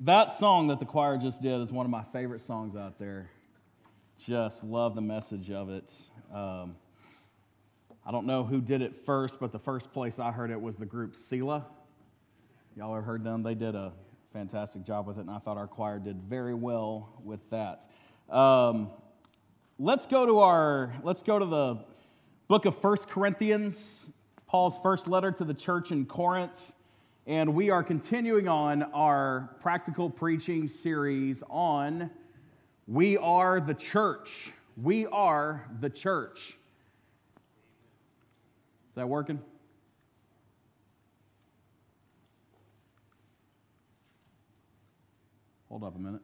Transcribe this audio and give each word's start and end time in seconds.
That 0.00 0.36
song 0.38 0.66
that 0.68 0.80
the 0.80 0.84
choir 0.84 1.16
just 1.16 1.40
did 1.40 1.60
is 1.60 1.70
one 1.70 1.86
of 1.86 1.90
my 1.90 2.02
favorite 2.12 2.40
songs 2.40 2.74
out 2.74 2.98
there. 2.98 3.30
Just 4.18 4.64
love 4.64 4.96
the 4.96 5.00
message 5.00 5.50
of 5.50 5.70
it. 5.70 5.88
Um, 6.34 6.74
I 8.04 8.10
don't 8.10 8.26
know 8.26 8.42
who 8.42 8.60
did 8.60 8.82
it 8.82 8.92
first, 9.06 9.38
but 9.38 9.52
the 9.52 9.58
first 9.58 9.92
place 9.92 10.18
I 10.18 10.32
heard 10.32 10.50
it 10.50 10.60
was 10.60 10.76
the 10.76 10.84
group 10.84 11.14
Selah. 11.14 11.64
Y'all 12.76 12.92
ever 12.92 13.02
heard 13.02 13.22
them? 13.22 13.44
They 13.44 13.54
did 13.54 13.76
a 13.76 13.92
fantastic 14.32 14.84
job 14.84 15.06
with 15.06 15.16
it, 15.16 15.22
and 15.22 15.30
I 15.30 15.38
thought 15.38 15.56
our 15.56 15.68
choir 15.68 16.00
did 16.00 16.20
very 16.24 16.54
well 16.54 17.10
with 17.22 17.48
that. 17.50 17.88
Um, 18.28 18.90
let's 19.78 20.06
go 20.06 20.26
to 20.26 20.40
our 20.40 20.92
let's 21.04 21.22
go 21.22 21.38
to 21.38 21.46
the 21.46 21.84
book 22.48 22.64
of 22.64 22.76
First 22.80 23.08
Corinthians, 23.08 24.06
Paul's 24.48 24.76
first 24.82 25.06
letter 25.06 25.30
to 25.30 25.44
the 25.44 25.54
church 25.54 25.92
in 25.92 26.04
Corinth. 26.04 26.73
And 27.26 27.54
we 27.54 27.70
are 27.70 27.82
continuing 27.82 28.48
on 28.48 28.82
our 28.82 29.56
practical 29.62 30.10
preaching 30.10 30.68
series 30.68 31.42
on 31.48 32.10
We 32.86 33.16
Are 33.16 33.60
the 33.60 33.72
Church. 33.72 34.52
We 34.76 35.06
are 35.06 35.66
the 35.80 35.88
church. 35.88 36.58
Is 38.90 38.96
that 38.96 39.08
working? 39.08 39.40
Hold 45.70 45.82
up 45.82 45.96
a 45.96 45.98
minute. 45.98 46.20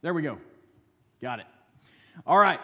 There 0.00 0.14
we 0.14 0.22
go. 0.22 0.38
Got 1.20 1.40
it. 1.40 1.46
All 2.26 2.38
right. 2.38 2.60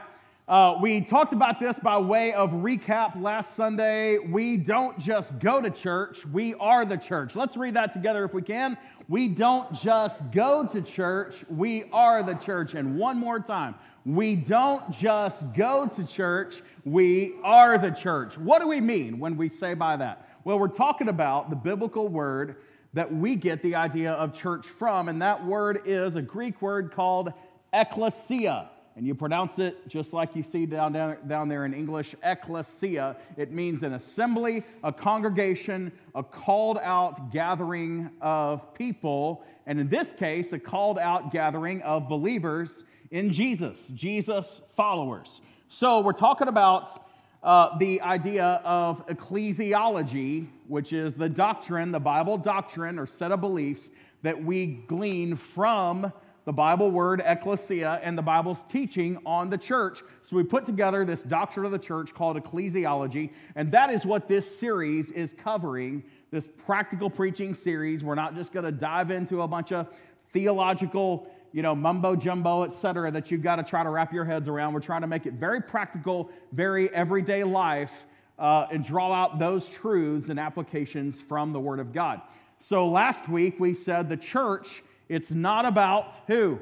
Uh, 0.50 0.76
we 0.82 1.00
talked 1.00 1.32
about 1.32 1.60
this 1.60 1.78
by 1.78 1.96
way 1.96 2.32
of 2.32 2.50
recap 2.50 3.14
last 3.22 3.54
Sunday. 3.54 4.18
We 4.18 4.56
don't 4.56 4.98
just 4.98 5.38
go 5.38 5.62
to 5.62 5.70
church, 5.70 6.26
we 6.26 6.54
are 6.54 6.84
the 6.84 6.96
church. 6.96 7.36
Let's 7.36 7.56
read 7.56 7.74
that 7.74 7.92
together 7.92 8.24
if 8.24 8.34
we 8.34 8.42
can. 8.42 8.76
We 9.06 9.28
don't 9.28 9.72
just 9.72 10.28
go 10.32 10.66
to 10.66 10.82
church, 10.82 11.36
we 11.48 11.84
are 11.92 12.24
the 12.24 12.34
church. 12.34 12.74
And 12.74 12.98
one 12.98 13.16
more 13.16 13.38
time. 13.38 13.76
We 14.04 14.34
don't 14.34 14.90
just 14.90 15.44
go 15.52 15.86
to 15.86 16.04
church, 16.04 16.62
we 16.84 17.34
are 17.44 17.78
the 17.78 17.92
church. 17.92 18.36
What 18.36 18.58
do 18.58 18.66
we 18.66 18.80
mean 18.80 19.20
when 19.20 19.36
we 19.36 19.48
say 19.48 19.74
by 19.74 19.96
that? 19.98 20.30
Well, 20.42 20.58
we're 20.58 20.66
talking 20.66 21.10
about 21.10 21.50
the 21.50 21.56
biblical 21.56 22.08
word 22.08 22.56
that 22.92 23.14
we 23.14 23.36
get 23.36 23.62
the 23.62 23.76
idea 23.76 24.14
of 24.14 24.34
church 24.34 24.66
from, 24.66 25.08
and 25.08 25.22
that 25.22 25.46
word 25.46 25.82
is 25.84 26.16
a 26.16 26.22
Greek 26.22 26.60
word 26.60 26.90
called 26.90 27.32
ekklesia 27.72 28.66
and 28.96 29.06
you 29.06 29.14
pronounce 29.14 29.58
it 29.58 29.88
just 29.88 30.12
like 30.12 30.34
you 30.34 30.42
see 30.42 30.66
down, 30.66 30.92
down, 30.92 31.16
down 31.26 31.48
there 31.48 31.64
in 31.64 31.72
English, 31.72 32.14
ecclesia. 32.22 33.16
It 33.36 33.52
means 33.52 33.82
an 33.82 33.94
assembly, 33.94 34.64
a 34.84 34.92
congregation, 34.92 35.92
a 36.14 36.22
called 36.22 36.78
out 36.78 37.32
gathering 37.32 38.10
of 38.20 38.74
people, 38.74 39.44
and 39.66 39.78
in 39.78 39.88
this 39.88 40.12
case, 40.12 40.52
a 40.52 40.58
called 40.58 40.98
out 40.98 41.32
gathering 41.32 41.80
of 41.82 42.08
believers 42.08 42.84
in 43.10 43.32
Jesus, 43.32 43.88
Jesus 43.94 44.60
followers. 44.76 45.40
So 45.68 46.00
we're 46.00 46.12
talking 46.12 46.48
about 46.48 47.06
uh, 47.42 47.78
the 47.78 48.00
idea 48.00 48.60
of 48.64 49.06
ecclesiology, 49.06 50.48
which 50.68 50.92
is 50.92 51.14
the 51.14 51.28
doctrine, 51.28 51.90
the 51.90 52.00
Bible 52.00 52.36
doctrine 52.36 52.98
or 52.98 53.06
set 53.06 53.32
of 53.32 53.40
beliefs 53.40 53.90
that 54.22 54.44
we 54.44 54.66
glean 54.66 55.36
from 55.36 56.12
the 56.50 56.54
Bible 56.54 56.90
word 56.90 57.22
ecclesia 57.24 58.00
and 58.02 58.18
the 58.18 58.22
Bible's 58.22 58.64
teaching 58.68 59.16
on 59.24 59.50
the 59.50 59.56
church. 59.56 60.02
So 60.24 60.34
we 60.34 60.42
put 60.42 60.64
together 60.64 61.04
this 61.04 61.22
doctrine 61.22 61.64
of 61.64 61.70
the 61.70 61.78
church 61.78 62.12
called 62.12 62.36
ecclesiology, 62.36 63.30
and 63.54 63.70
that 63.70 63.92
is 63.92 64.04
what 64.04 64.26
this 64.26 64.58
series 64.58 65.12
is 65.12 65.32
covering. 65.32 66.02
This 66.32 66.48
practical 66.66 67.08
preaching 67.08 67.54
series. 67.54 68.02
We're 68.02 68.16
not 68.16 68.34
just 68.34 68.52
going 68.52 68.64
to 68.64 68.72
dive 68.72 69.12
into 69.12 69.42
a 69.42 69.46
bunch 69.46 69.70
of 69.70 69.90
theological, 70.32 71.30
you 71.52 71.62
know, 71.62 71.76
mumbo 71.76 72.16
jumbo, 72.16 72.64
et 72.64 72.72
cetera, 72.72 73.12
that 73.12 73.30
you've 73.30 73.44
got 73.44 73.56
to 73.56 73.62
try 73.62 73.84
to 73.84 73.90
wrap 73.90 74.12
your 74.12 74.24
heads 74.24 74.48
around. 74.48 74.74
We're 74.74 74.80
trying 74.80 75.02
to 75.02 75.06
make 75.06 75.26
it 75.26 75.34
very 75.34 75.62
practical, 75.62 76.30
very 76.50 76.92
everyday 76.92 77.44
life, 77.44 77.92
uh, 78.40 78.66
and 78.72 78.84
draw 78.84 79.12
out 79.12 79.38
those 79.38 79.68
truths 79.68 80.30
and 80.30 80.40
applications 80.40 81.20
from 81.20 81.52
the 81.52 81.60
Word 81.60 81.78
of 81.78 81.92
God. 81.92 82.22
So 82.58 82.88
last 82.88 83.28
week 83.28 83.60
we 83.60 83.72
said 83.72 84.08
the 84.08 84.16
church 84.16 84.82
it's 85.10 85.32
not 85.32 85.64
about 85.64 86.14
who? 86.28 86.60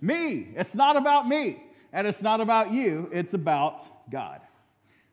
Me. 0.00 0.48
It's 0.56 0.74
not 0.74 0.96
about 0.96 1.28
me. 1.28 1.62
And 1.92 2.06
it's 2.06 2.22
not 2.22 2.40
about 2.40 2.72
you. 2.72 3.10
It's 3.12 3.34
about 3.34 4.10
God. 4.10 4.40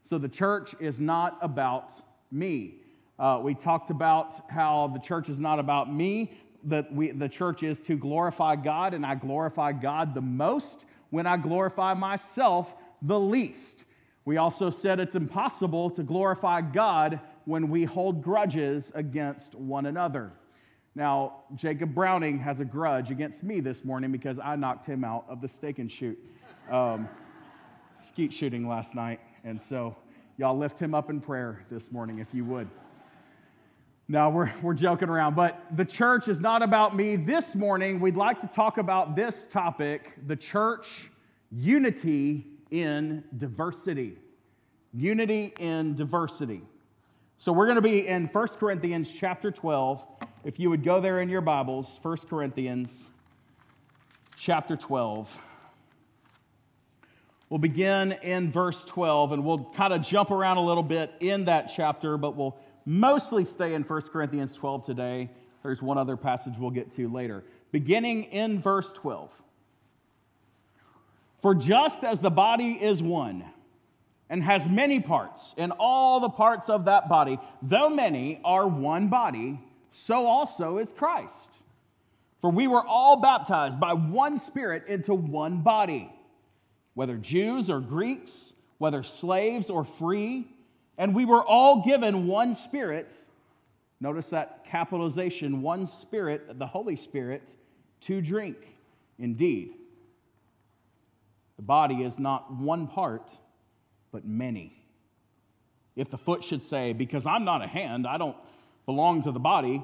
So 0.03 0.17
the 0.17 0.29
church 0.29 0.73
is 0.79 1.01
not 1.01 1.37
about 1.41 2.01
me. 2.31 2.75
Uh, 3.19 3.41
we 3.43 3.53
talked 3.53 3.89
about 3.89 4.49
how 4.49 4.89
the 4.93 4.99
church 4.99 5.27
is 5.27 5.37
not 5.37 5.59
about 5.59 5.93
me, 5.93 6.31
that 6.63 6.89
we, 6.93 7.11
the 7.11 7.27
church 7.27 7.61
is 7.61 7.81
to 7.81 7.97
glorify 7.97 8.55
God, 8.55 8.93
and 8.93 9.05
I 9.05 9.15
glorify 9.15 9.73
God 9.73 10.13
the 10.13 10.21
most 10.21 10.85
when 11.09 11.27
I 11.27 11.35
glorify 11.35 11.93
myself 11.93 12.73
the 13.01 13.19
least. 13.19 13.83
We 14.23 14.37
also 14.37 14.69
said 14.69 15.01
it's 15.01 15.15
impossible 15.15 15.89
to 15.89 16.03
glorify 16.03 16.61
God 16.61 17.19
when 17.43 17.69
we 17.69 17.83
hold 17.83 18.23
grudges 18.23 18.93
against 18.95 19.55
one 19.55 19.87
another. 19.87 20.31
Now, 20.95 21.43
Jacob 21.55 21.93
Browning 21.93 22.39
has 22.39 22.59
a 22.59 22.65
grudge 22.65 23.11
against 23.11 23.43
me 23.43 23.59
this 23.59 23.85
morning 23.85 24.11
because 24.11 24.37
I 24.43 24.55
knocked 24.55 24.85
him 24.85 25.03
out 25.03 25.25
of 25.29 25.39
the 25.39 25.47
stake 25.47 25.79
and 25.79 25.91
shoot, 25.91 26.17
um, 26.71 27.07
skeet 28.07 28.33
shooting 28.33 28.67
last 28.67 28.95
night. 28.95 29.19
And 29.43 29.61
so, 29.61 29.95
y'all 30.37 30.57
lift 30.57 30.79
him 30.79 30.95
up 30.95 31.09
in 31.09 31.21
prayer 31.21 31.63
this 31.69 31.91
morning 31.91 32.19
if 32.19 32.27
you 32.33 32.43
would. 32.45 32.67
Now, 34.11 34.31
we're, 34.31 34.51
we're 34.63 34.73
joking 34.73 35.07
around, 35.07 35.35
but 35.35 35.63
the 35.77 35.85
church 35.85 36.27
is 36.27 36.39
not 36.39 36.63
about 36.63 36.95
me. 36.95 37.15
This 37.15 37.53
morning, 37.53 37.99
we'd 37.99 38.17
like 38.17 38.39
to 38.41 38.47
talk 38.47 38.79
about 38.79 39.15
this 39.15 39.45
topic 39.45 40.13
the 40.25 40.35
church 40.35 41.11
unity 41.51 42.47
in 42.71 43.23
diversity. 43.37 44.17
Unity 44.93 45.53
in 45.59 45.93
diversity. 45.93 46.63
So, 47.41 47.53
we're 47.53 47.67
going 47.67 47.77
to 47.77 47.81
be 47.81 48.05
in 48.05 48.25
1 48.25 48.47
Corinthians 48.59 49.09
chapter 49.09 49.49
12 49.49 50.03
if 50.43 50.59
you 50.59 50.69
would 50.69 50.83
go 50.83 50.99
there 50.99 51.21
in 51.21 51.29
your 51.29 51.39
Bibles, 51.39 51.97
1 52.01 52.17
Corinthians 52.29 52.91
chapter 54.35 54.75
12. 54.75 55.39
We'll 57.49 57.59
begin 57.59 58.11
in 58.11 58.51
verse 58.51 58.83
12 58.83 59.31
and 59.31 59.45
we'll 59.45 59.63
kind 59.73 59.93
of 59.93 60.01
jump 60.01 60.31
around 60.31 60.57
a 60.57 60.61
little 60.65 60.83
bit 60.83 61.13
in 61.21 61.45
that 61.45 61.71
chapter, 61.73 62.17
but 62.17 62.35
we'll 62.35 62.57
mostly 62.85 63.45
stay 63.45 63.73
in 63.73 63.83
1 63.83 64.01
Corinthians 64.11 64.53
12 64.55 64.85
today. 64.85 65.29
There's 65.63 65.81
one 65.81 65.97
other 65.97 66.17
passage 66.17 66.55
we'll 66.59 66.71
get 66.71 66.93
to 66.97 67.07
later. 67.07 67.45
Beginning 67.71 68.25
in 68.25 68.61
verse 68.61 68.91
12. 68.91 69.31
For 71.41 71.55
just 71.55 72.03
as 72.03 72.19
the 72.19 72.29
body 72.29 72.73
is 72.73 73.01
one 73.01 73.45
and 74.29 74.43
has 74.43 74.67
many 74.67 74.99
parts, 74.99 75.55
and 75.57 75.71
all 75.79 76.19
the 76.19 76.29
parts 76.29 76.69
of 76.69 76.85
that 76.85 77.09
body, 77.09 77.39
though 77.61 77.89
many, 77.89 78.39
are 78.43 78.67
one 78.67 79.07
body, 79.07 79.59
so 79.91 80.27
also 80.27 80.77
is 80.77 80.93
Christ. 80.93 81.33
For 82.41 82.51
we 82.51 82.67
were 82.67 82.85
all 82.85 83.17
baptized 83.17 83.79
by 83.79 83.93
one 83.93 84.37
Spirit 84.37 84.87
into 84.87 85.13
one 85.13 85.61
body, 85.61 86.11
whether 86.93 87.17
Jews 87.17 87.69
or 87.69 87.79
Greeks, 87.79 88.53
whether 88.77 89.03
slaves 89.03 89.69
or 89.69 89.83
free, 89.83 90.47
and 90.97 91.15
we 91.15 91.25
were 91.25 91.43
all 91.43 91.83
given 91.83 92.27
one 92.27 92.55
Spirit. 92.55 93.11
Notice 93.99 94.29
that 94.29 94.65
capitalization 94.65 95.61
one 95.61 95.87
Spirit, 95.87 96.59
the 96.59 96.67
Holy 96.67 96.95
Spirit, 96.95 97.43
to 98.01 98.21
drink. 98.21 98.57
Indeed, 99.17 99.73
the 101.57 101.63
body 101.63 102.03
is 102.03 102.17
not 102.17 102.53
one 102.53 102.87
part, 102.87 103.29
but 104.11 104.25
many. 104.25 104.73
If 105.95 106.09
the 106.09 106.17
foot 106.17 106.43
should 106.43 106.63
say, 106.63 106.93
Because 106.93 107.25
I'm 107.25 107.45
not 107.45 107.63
a 107.63 107.67
hand, 107.67 108.07
I 108.07 108.17
don't 108.17 108.37
belong 108.85 109.23
to 109.23 109.31
the 109.31 109.39
body, 109.39 109.83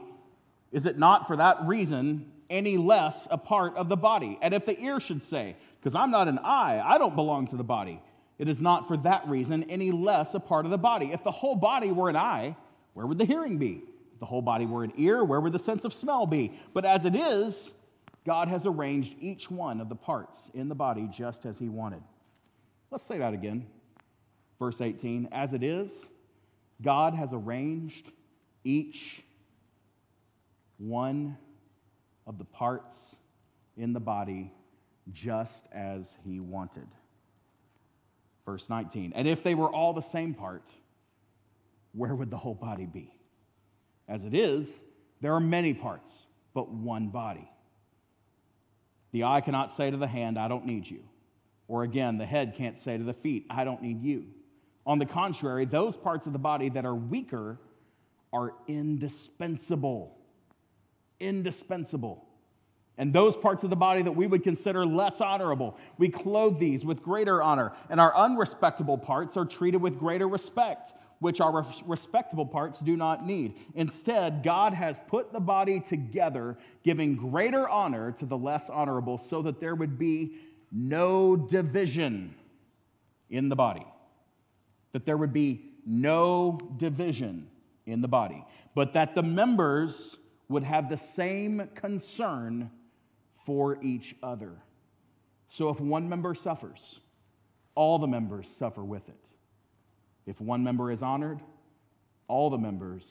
is 0.72 0.86
it 0.86 0.98
not 0.98 1.28
for 1.28 1.38
that 1.38 1.66
reason 1.66 2.32
any 2.50 2.78
less 2.78 3.28
a 3.32 3.38
part 3.38 3.76
of 3.76 3.90
the 3.90 3.96
body? 3.96 4.38
And 4.42 4.54
if 4.54 4.66
the 4.66 4.80
ear 4.80 5.00
should 5.00 5.24
say, 5.24 5.56
Because 5.80 5.96
I'm 5.96 6.12
not 6.12 6.28
an 6.28 6.40
eye, 6.40 6.82
I 6.84 6.98
don't 6.98 7.16
belong 7.16 7.48
to 7.48 7.58
the 7.58 7.64
body, 7.64 8.02
it 8.38 8.50
is 8.50 8.60
not 8.60 8.88
for 8.88 8.98
that 8.98 9.28
reason 9.28 9.64
any 9.70 9.92
less 9.92 10.34
a 10.34 10.40
part 10.40 10.66
of 10.66 10.72
the 10.72 10.78
body. 10.78 11.12
If 11.12 11.24
the 11.24 11.32
whole 11.32 11.56
body 11.56 11.92
were 11.92 12.10
an 12.10 12.18
eye, 12.18 12.56
where 12.94 13.06
would 13.06 13.18
the 13.18 13.26
hearing 13.26 13.58
be? 13.58 13.84
If 14.14 14.20
the 14.20 14.26
whole 14.26 14.42
body 14.42 14.66
were 14.66 14.84
an 14.84 14.94
ear, 14.98 15.24
where 15.24 15.40
would 15.40 15.54
the 15.54 15.60
sense 15.60 15.86
of 15.86 15.94
smell 15.94 16.26
be? 16.26 16.60
But 16.74 16.86
as 16.86 17.06
it 17.06 17.16
is, 17.16 17.72
God 18.26 18.48
has 18.48 18.66
arranged 18.66 19.16
each 19.20 19.52
one 19.52 19.80
of 19.80 19.88
the 19.88 19.96
parts 19.96 20.40
in 20.54 20.68
the 20.68 20.76
body 20.76 21.10
just 21.14 21.46
as 21.46 21.58
He 21.58 21.70
wanted. 21.70 22.02
Let's 22.92 23.06
say 23.06 23.18
that 23.20 23.34
again. 23.34 23.66
Verse 24.60 24.82
18 24.82 25.30
As 25.32 25.54
it 25.54 25.64
is, 25.64 25.92
God 26.82 27.14
has 27.14 27.34
arranged 27.34 28.12
each 28.64 29.24
one 30.78 31.38
of 32.28 32.38
the 32.38 32.46
parts 32.46 32.98
in 33.78 33.94
the 33.94 34.00
body 34.00 34.52
just 35.14 35.68
as 35.72 36.16
he 36.24 36.40
wanted. 36.40 36.88
Verse 38.46 38.70
19. 38.70 39.14
And 39.16 39.28
if 39.28 39.44
they 39.44 39.56
were 39.56 39.70
all 39.70 39.94
the 39.94 40.02
same 40.02 40.34
part, 40.34 40.64
where 41.94 42.14
would 42.14 42.30
the 42.30 42.38
whole 42.38 42.54
body 42.54 42.86
be? 42.86 43.14
As 44.08 44.24
it 44.24 44.34
is, 44.34 44.68
there 45.22 45.34
are 45.34 45.40
many 45.40 45.74
parts, 45.74 46.14
but 46.54 46.70
one 46.70 47.08
body. 47.08 47.50
The 49.12 49.24
eye 49.24 49.42
cannot 49.42 49.76
say 49.76 49.90
to 49.90 49.98
the 49.98 50.08
hand, 50.08 50.38
I 50.38 50.48
don't 50.48 50.66
need 50.66 50.88
you. 50.90 51.00
Or 51.68 51.84
again, 51.84 52.18
the 52.18 52.26
head 52.26 52.54
can't 52.58 52.78
say 52.78 52.98
to 52.98 53.04
the 53.04 53.14
feet, 53.14 53.46
I 53.50 53.64
don't 53.64 53.82
need 53.82 54.04
you. 54.04 54.26
On 54.86 55.00
the 55.00 55.06
contrary, 55.06 55.66
those 55.66 55.96
parts 55.96 56.28
of 56.28 56.34
the 56.34 56.40
body 56.40 56.70
that 56.70 56.86
are 56.86 56.96
weaker 56.96 57.60
are 58.32 58.54
indispensable. 58.68 60.16
Indispensable. 61.20 62.26
And 62.98 63.12
those 63.12 63.36
parts 63.36 63.64
of 63.64 63.70
the 63.70 63.76
body 63.76 64.02
that 64.04 64.12
we 64.12 64.28
would 64.28 64.44
consider 64.44 64.86
less 64.86 65.20
honorable, 65.20 65.78
we 65.98 66.10
clothe 66.10 66.60
these 66.60 66.86
with 66.86 67.02
greater 67.02 67.42
honor. 67.44 67.74
And 67.90 68.00
our 68.00 68.16
unrespectable 68.16 68.98
parts 68.98 69.36
are 69.36 69.46
treated 69.46 69.82
with 69.82 70.00
greater 70.00 70.30
respect, 70.30 70.94
which 71.20 71.42
our 71.42 71.66
respectable 71.86 72.46
parts 72.46 72.80
do 72.80 72.96
not 72.96 73.26
need. 73.26 73.56
Instead, 73.74 74.44
God 74.44 74.74
has 74.74 75.02
put 75.08 75.34
the 75.34 75.40
body 75.40 75.82
together, 75.82 76.58
giving 76.84 77.16
greater 77.16 77.68
honor 77.68 78.14
to 78.14 78.26
the 78.26 78.38
less 78.38 78.70
honorable, 78.70 79.18
so 79.18 79.42
that 79.42 79.60
there 79.60 79.76
would 79.76 79.98
be 79.98 80.36
no 80.72 81.36
division 81.36 82.34
in 83.30 83.50
the 83.50 83.56
body. 83.56 83.86
That 84.96 85.06
there 85.06 85.18
would 85.18 85.34
be 85.34 85.74
no 85.86 86.58
division 86.78 87.50
in 87.86 88.00
the 88.00 88.08
body, 88.08 88.46
but 88.76 88.94
that 88.94 89.14
the 89.14 89.22
members 89.22 90.16
would 90.48 90.64
have 90.64 90.88
the 90.88 90.96
same 90.96 91.68
concern 91.76 92.72
for 93.46 93.78
each 93.84 94.16
other. 94.24 94.54
So 95.50 95.68
if 95.68 95.82
one 95.82 96.08
member 96.08 96.34
suffers, 96.34 97.02
all 97.76 98.00
the 98.00 98.08
members 98.08 98.48
suffer 98.58 98.86
with 98.86 99.06
it. 99.10 99.20
If 100.28 100.40
one 100.40 100.64
member 100.64 100.90
is 100.90 101.02
honored, 101.02 101.42
all 102.30 102.50
the 102.50 102.58
members 102.58 103.04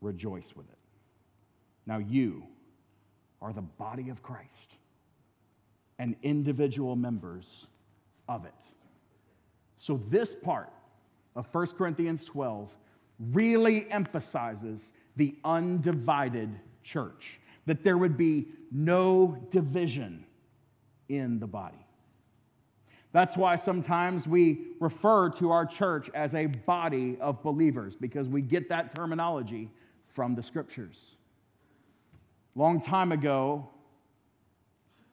rejoice 0.00 0.52
with 0.54 0.66
it. 0.70 0.78
Now 1.86 1.98
you 1.98 2.44
are 3.42 3.52
the 3.52 3.62
body 3.62 4.10
of 4.10 4.22
Christ 4.22 4.76
and 5.98 6.14
individual 6.22 6.94
members 6.94 7.66
of 8.28 8.44
it. 8.44 8.54
So 9.76 10.00
this 10.08 10.36
part 10.36 10.70
of 11.36 11.46
1 11.52 11.66
Corinthians 11.68 12.24
12 12.24 12.70
really 13.32 13.90
emphasizes 13.90 14.92
the 15.16 15.36
undivided 15.44 16.50
church 16.82 17.40
that 17.66 17.82
there 17.82 17.96
would 17.96 18.16
be 18.16 18.46
no 18.70 19.38
division 19.50 20.24
in 21.08 21.38
the 21.38 21.46
body. 21.46 21.78
That's 23.12 23.36
why 23.36 23.56
sometimes 23.56 24.26
we 24.26 24.72
refer 24.80 25.30
to 25.30 25.50
our 25.50 25.64
church 25.64 26.10
as 26.14 26.34
a 26.34 26.46
body 26.46 27.16
of 27.20 27.42
believers, 27.42 27.94
because 27.94 28.28
we 28.28 28.42
get 28.42 28.68
that 28.70 28.94
terminology 28.94 29.70
from 30.08 30.34
the 30.34 30.42
scriptures. 30.42 31.12
Long 32.56 32.80
time 32.80 33.12
ago, 33.12 33.68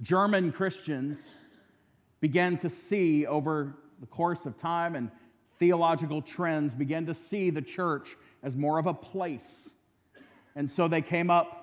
German 0.01 0.51
Christians 0.51 1.19
began 2.21 2.57
to 2.57 2.69
see 2.69 3.27
over 3.27 3.75
the 4.00 4.07
course 4.07 4.47
of 4.47 4.57
time 4.57 4.95
and 4.95 5.12
theological 5.61 6.21
trends, 6.21 6.73
began 6.73 7.05
to 7.05 7.13
see 7.13 7.51
the 7.51 7.61
church 7.61 8.17
as 8.43 8.57
more 8.57 8.79
of 8.79 8.87
a 8.87 8.93
place. 8.93 9.69
And 10.57 10.69
so 10.69 10.89
they 10.89 11.01
came 11.01 11.29
up 11.29 11.61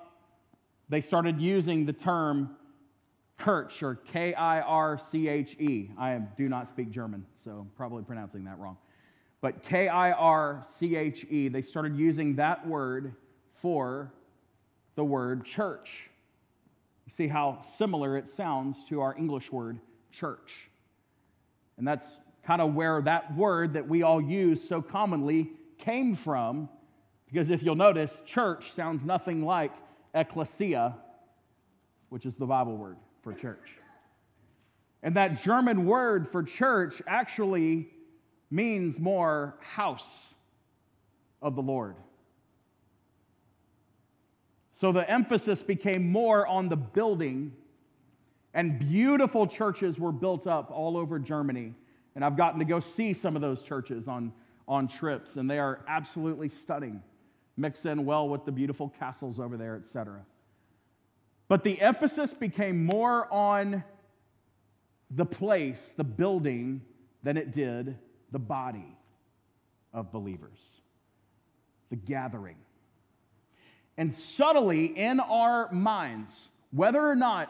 they 0.89 1.01
started 1.01 1.39
using 1.39 1.85
the 1.85 1.93
term 1.93 2.55
Kirch 3.37 3.83
or 3.83 3.95
K 3.95 4.33
I 4.33 4.61
R 4.61 4.97
C 4.97 5.27
H 5.27 5.53
E. 5.59 5.91
I 5.97 6.17
do 6.37 6.49
not 6.49 6.67
speak 6.67 6.89
German, 6.89 7.25
so 7.43 7.51
I'm 7.51 7.71
probably 7.77 8.03
pronouncing 8.03 8.43
that 8.45 8.57
wrong. 8.57 8.75
But 9.39 9.63
K 9.63 9.87
I 9.87 10.11
R 10.11 10.63
C 10.77 10.95
H 10.95 11.25
E, 11.29 11.47
they 11.47 11.61
started 11.61 11.95
using 11.95 12.35
that 12.37 12.67
word 12.67 13.13
for 13.61 14.11
the 14.95 15.03
word 15.03 15.45
church. 15.45 16.09
You 17.05 17.13
see 17.13 17.27
how 17.27 17.59
similar 17.77 18.17
it 18.17 18.29
sounds 18.35 18.77
to 18.89 19.01
our 19.01 19.15
English 19.15 19.51
word 19.51 19.79
church. 20.11 20.69
And 21.77 21.87
that's 21.87 22.17
kind 22.49 22.63
of 22.63 22.73
where 22.73 22.99
that 22.99 23.35
word 23.35 23.73
that 23.73 23.87
we 23.87 24.01
all 24.01 24.19
use 24.19 24.67
so 24.67 24.81
commonly 24.81 25.51
came 25.77 26.15
from, 26.15 26.67
because 27.27 27.51
if 27.51 27.61
you'll 27.61 27.75
notice, 27.75 28.23
church 28.25 28.71
sounds 28.71 29.05
nothing 29.05 29.45
like 29.45 29.71
ecclesia, 30.15 30.95
which 32.09 32.25
is 32.25 32.33
the 32.33 32.47
Bible 32.47 32.75
word 32.75 32.97
for 33.21 33.33
church. 33.33 33.69
And 35.03 35.15
that 35.15 35.43
German 35.43 35.85
word 35.85 36.27
for 36.31 36.41
church 36.41 37.03
actually 37.05 37.87
means 38.49 38.97
more 38.97 39.55
house 39.61 40.23
of 41.43 41.53
the 41.53 41.61
Lord. 41.61 41.97
So 44.73 44.91
the 44.91 45.07
emphasis 45.07 45.61
became 45.61 46.11
more 46.11 46.47
on 46.47 46.67
the 46.67 46.77
building, 46.77 47.53
and 48.55 48.79
beautiful 48.79 49.45
churches 49.45 49.99
were 49.99 50.11
built 50.11 50.47
up 50.47 50.71
all 50.71 50.97
over 50.97 51.19
Germany. 51.19 51.75
And 52.19 52.25
I've 52.25 52.35
gotten 52.35 52.59
to 52.59 52.65
go 52.65 52.81
see 52.81 53.13
some 53.13 53.37
of 53.37 53.41
those 53.41 53.61
churches 53.61 54.09
on, 54.09 54.33
on 54.67 54.89
trips, 54.89 55.37
and 55.37 55.49
they 55.49 55.57
are 55.57 55.79
absolutely 55.87 56.49
stunning 56.49 57.01
mixed 57.55 57.85
in 57.85 58.03
well 58.03 58.27
with 58.27 58.43
the 58.43 58.51
beautiful 58.51 58.93
castles 58.99 59.39
over 59.39 59.55
there, 59.55 59.77
etc. 59.77 60.19
But 61.47 61.63
the 61.63 61.79
emphasis 61.79 62.33
became 62.33 62.85
more 62.85 63.31
on 63.31 63.85
the 65.09 65.25
place, 65.25 65.93
the 65.95 66.03
building, 66.03 66.81
than 67.23 67.37
it 67.37 67.53
did 67.53 67.97
the 68.33 68.39
body 68.39 68.97
of 69.93 70.11
believers, 70.11 70.59
the 71.89 71.95
gathering. 71.95 72.57
And 73.97 74.13
subtly 74.13 74.87
in 74.87 75.21
our 75.21 75.71
minds, 75.71 76.49
whether 76.71 76.99
or 76.99 77.15
not 77.15 77.49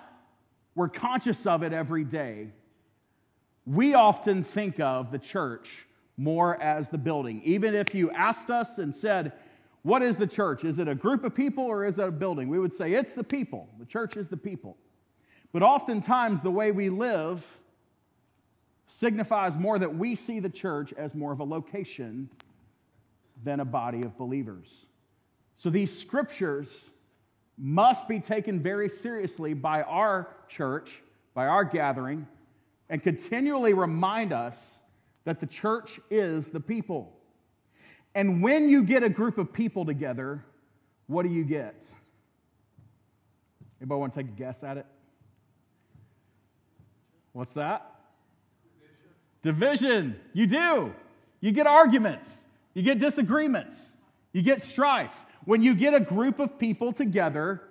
we're 0.76 0.90
conscious 0.90 1.48
of 1.48 1.64
it 1.64 1.74
every 1.74 2.04
day, 2.04 2.50
we 3.66 3.94
often 3.94 4.44
think 4.44 4.80
of 4.80 5.12
the 5.12 5.20
church 5.20 5.70
more 6.18 6.62
as 6.62 6.90
the 6.90 6.98
building. 6.98 7.42
Even 7.46 7.74
if 7.76 7.96
you 7.96 8.12
asked 8.12 8.50
us 8.50 8.78
and 8.78 8.94
said, 8.94 9.34
what 9.84 10.02
is 10.02 10.18
the 10.18 10.28
church? 10.28 10.64
Is 10.64 10.80
it 10.80 10.88
a 10.88 10.96
group 10.96 11.24
of 11.24 11.34
people 11.34 11.64
or 11.64 11.86
is 11.86 12.00
it 12.00 12.08
a 12.08 12.12
building? 12.12 12.50
We 12.50 12.60
would 12.60 12.74
say 12.74 12.94
it's 12.94 13.14
the 13.14 13.24
people. 13.24 13.70
The 13.80 13.86
church 13.86 14.18
is 14.18 14.28
the 14.28 14.38
people. 14.38 14.76
But 15.54 15.64
oftentimes, 15.64 16.42
the 16.42 16.52
way 16.52 16.72
we 16.72 16.90
live 16.90 17.44
signifies 18.88 19.56
more 19.56 19.80
that 19.80 19.96
we 19.96 20.16
see 20.16 20.40
the 20.40 20.50
church 20.50 20.94
as 20.94 21.16
more 21.16 21.32
of 21.32 21.40
a 21.40 21.44
location 21.44 22.30
than 23.44 23.60
a 23.62 23.66
body 23.66 24.02
of 24.02 24.18
believers. 24.18 24.68
So 25.56 25.70
these 25.70 25.98
scriptures 25.98 26.70
must 27.58 28.08
be 28.08 28.20
taken 28.20 28.60
very 28.62 28.90
seriously 28.90 29.54
by 29.54 29.84
our 29.84 30.36
church, 30.48 30.90
by 31.34 31.48
our 31.48 31.64
gathering, 31.64 32.28
and 32.90 33.02
continually 33.04 33.74
remind 33.74 34.34
us 34.34 34.80
that 35.26 35.40
the 35.40 35.46
church 35.46 36.00
is 36.10 36.48
the 36.48 36.60
people. 36.60 37.14
And 38.16 38.42
when 38.42 38.70
you 38.70 38.84
get 38.84 39.04
a 39.04 39.10
group 39.10 39.38
of 39.38 39.54
people 39.54 39.86
together, 39.86 40.44
what 41.08 41.24
do 41.24 41.30
you 41.30 41.44
get? 41.44 41.86
Anybody 43.80 44.00
want 44.00 44.14
to 44.14 44.24
take 44.24 44.32
a 44.32 44.36
guess 44.36 44.64
at 44.64 44.78
it? 44.78 44.86
What's 47.34 47.54
that? 47.54 47.96
Division. 49.42 49.80
Division. 49.80 50.20
You 50.34 50.48
do. 50.48 50.94
You 51.42 51.52
get 51.52 51.68
arguments. 51.68 52.44
You 52.74 52.84
get 52.84 53.00
disagreements. 53.00 53.94
You 54.34 54.42
get 54.42 54.62
strife. 54.62 55.14
When 55.46 55.64
you 55.64 55.74
get 55.76 55.94
a 55.94 56.00
group 56.00 56.40
of 56.40 56.60
people 56.60 56.92
together, 56.92 57.62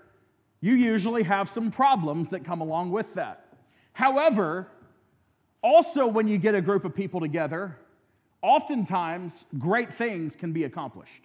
you 0.61 0.75
usually 0.75 1.23
have 1.25 1.51
some 1.51 1.71
problems 1.71 2.31
that 2.31 2.45
come 2.45 2.61
along 2.61 2.91
with 2.91 3.13
that. 3.15 3.45
However, 3.93 4.69
also 5.63 6.07
when 6.07 6.29
you 6.29 6.39
get 6.39 6.55
a 6.55 6.61
group 6.61 6.85
of 6.85 6.95
people 6.95 7.21
together, 7.21 7.77
oftentimes 8.43 9.45
great 9.59 9.97
things 9.97 10.37
can 10.37 10.53
be 10.53 10.65
accomplished. 10.65 11.23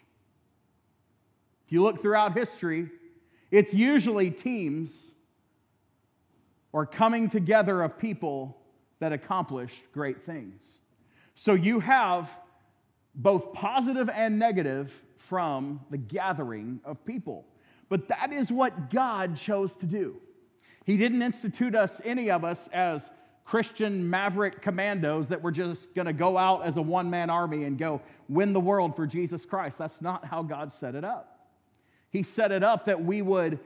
If 1.65 1.71
you 1.71 1.83
look 1.83 2.01
throughout 2.01 2.37
history, 2.37 2.89
it's 3.51 3.73
usually 3.73 4.31
teams 4.31 4.91
or 6.71 6.85
coming 6.85 7.29
together 7.29 7.83
of 7.83 7.97
people 7.97 8.57
that 8.99 9.13
accomplished 9.13 9.83
great 9.93 10.25
things. 10.25 10.61
So 11.35 11.53
you 11.53 11.79
have 11.79 12.29
both 13.15 13.53
positive 13.53 14.09
and 14.09 14.39
negative 14.39 14.91
from 15.17 15.79
the 15.91 15.97
gathering 15.97 16.79
of 16.83 17.03
people. 17.05 17.45
But 17.89 18.07
that 18.07 18.33
is 18.33 18.51
what 18.51 18.89
God 18.89 19.37
chose 19.37 19.75
to 19.77 19.85
do. 19.85 20.15
He 20.85 20.97
didn't 20.97 21.21
institute 21.21 21.75
us, 21.75 22.01
any 22.03 22.31
of 22.31 22.43
us, 22.43 22.67
as 22.73 23.09
Christian 23.45 24.09
maverick 24.09 24.61
commandos 24.61 25.27
that 25.29 25.41
were 25.41 25.51
just 25.51 25.93
going 25.93 26.05
to 26.05 26.13
go 26.13 26.37
out 26.37 26.65
as 26.65 26.77
a 26.77 26.81
one 26.81 27.09
man 27.09 27.29
army 27.29 27.65
and 27.65 27.77
go 27.77 28.01
win 28.29 28.53
the 28.53 28.59
world 28.59 28.95
for 28.95 29.05
Jesus 29.05 29.45
Christ. 29.45 29.77
That's 29.77 30.01
not 30.01 30.25
how 30.25 30.43
God 30.43 30.71
set 30.71 30.95
it 30.95 31.03
up. 31.03 31.47
He 32.09 32.23
set 32.23 32.51
it 32.51 32.63
up 32.63 32.85
that 32.85 33.03
we 33.03 33.21
would 33.21 33.59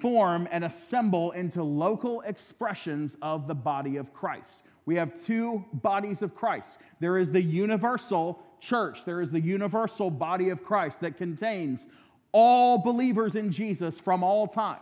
form 0.00 0.48
and 0.50 0.64
assemble 0.64 1.32
into 1.32 1.62
local 1.62 2.22
expressions 2.22 3.16
of 3.20 3.46
the 3.46 3.54
body 3.54 3.96
of 3.96 4.12
Christ. 4.14 4.62
We 4.86 4.96
have 4.96 5.24
two 5.24 5.64
bodies 5.72 6.22
of 6.22 6.34
Christ. 6.34 6.70
There 7.00 7.18
is 7.18 7.30
the 7.30 7.40
universal 7.40 8.40
church, 8.60 9.04
there 9.04 9.20
is 9.20 9.30
the 9.30 9.40
universal 9.40 10.10
body 10.10 10.48
of 10.48 10.64
Christ 10.64 11.00
that 11.00 11.18
contains 11.18 11.86
all 12.32 12.78
believers 12.78 13.36
in 13.36 13.52
Jesus 13.52 14.00
from 14.00 14.24
all 14.24 14.46
time. 14.46 14.80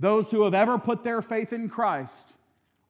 Those 0.00 0.30
who 0.30 0.42
have 0.42 0.54
ever 0.54 0.78
put 0.78 1.04
their 1.04 1.22
faith 1.22 1.52
in 1.52 1.68
Christ 1.68 2.34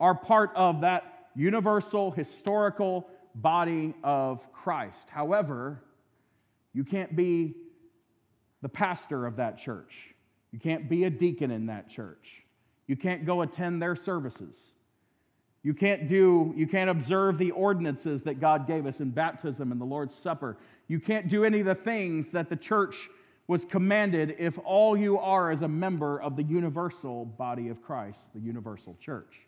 are 0.03 0.17
part 0.17 0.51
of 0.57 0.81
that 0.81 1.29
universal, 1.37 2.11
historical 2.11 3.09
body 3.37 3.95
of 4.03 4.41
Christ. 4.53 5.09
However, 5.09 5.81
you 6.75 6.83
can't 6.83 7.15
be 7.15 7.55
the 8.63 8.69
pastor 8.69 9.27
of 9.27 9.37
that 9.37 9.59
church. 9.59 9.95
You 10.51 10.59
can't 10.59 10.89
be 10.89 11.05
a 11.05 11.11
deacon 11.11 11.53
in 11.53 11.67
that 11.67 11.89
church. 11.89 12.43
You 12.89 12.97
can't 12.97 13.25
go 13.25 13.43
attend 13.43 13.81
their 13.81 13.95
services. 13.95 14.57
You 15.63 15.73
can't 15.73 16.09
do, 16.09 16.53
you 16.57 16.67
can't 16.67 16.91
observe 16.91 17.39
the 17.39 17.53
ordinances 17.53 18.25
that 18.25 18.41
God 18.41 18.67
gave 18.67 18.87
us 18.87 18.99
in 18.99 19.11
baptism 19.11 19.71
and 19.71 19.81
the 19.81 19.85
Lord's 19.85 20.17
Supper. 20.17 20.59
You 20.89 20.99
can't 20.99 21.29
do 21.29 21.45
any 21.45 21.61
of 21.61 21.67
the 21.67 21.77
things 21.77 22.29
that 22.31 22.51
the 22.51 22.57
church 22.57 23.09
was 23.47 23.65
commanded 23.65 24.35
if 24.41 24.59
all 24.65 24.97
you 24.97 25.21
are 25.21 25.53
is 25.53 25.63
a 25.63 25.69
member 25.69 26.21
of 26.21 26.35
the 26.35 26.43
universal 26.43 27.25
body 27.25 27.69
of 27.69 27.81
Christ, 27.81 28.19
the 28.35 28.41
universal 28.41 28.97
church. 29.01 29.47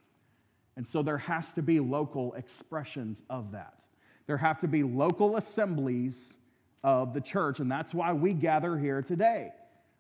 And 0.76 0.87
so 0.87 1.02
there 1.02 1.19
has 1.19 1.52
to 1.54 1.62
be 1.62 1.81
local 1.81 2.35
expressions 2.35 3.23
of 3.31 3.52
that. 3.52 3.75
There 4.26 4.37
have 4.37 4.61
to 4.61 4.69
be 4.69 4.83
local 4.83 5.37
assemblies 5.37 6.33
of 6.83 7.14
the 7.14 7.21
church, 7.21 7.61
and 7.61 7.71
that's 7.71 7.95
why 7.95 8.12
we 8.12 8.35
gather 8.35 8.76
here 8.76 9.02
today. 9.02 9.52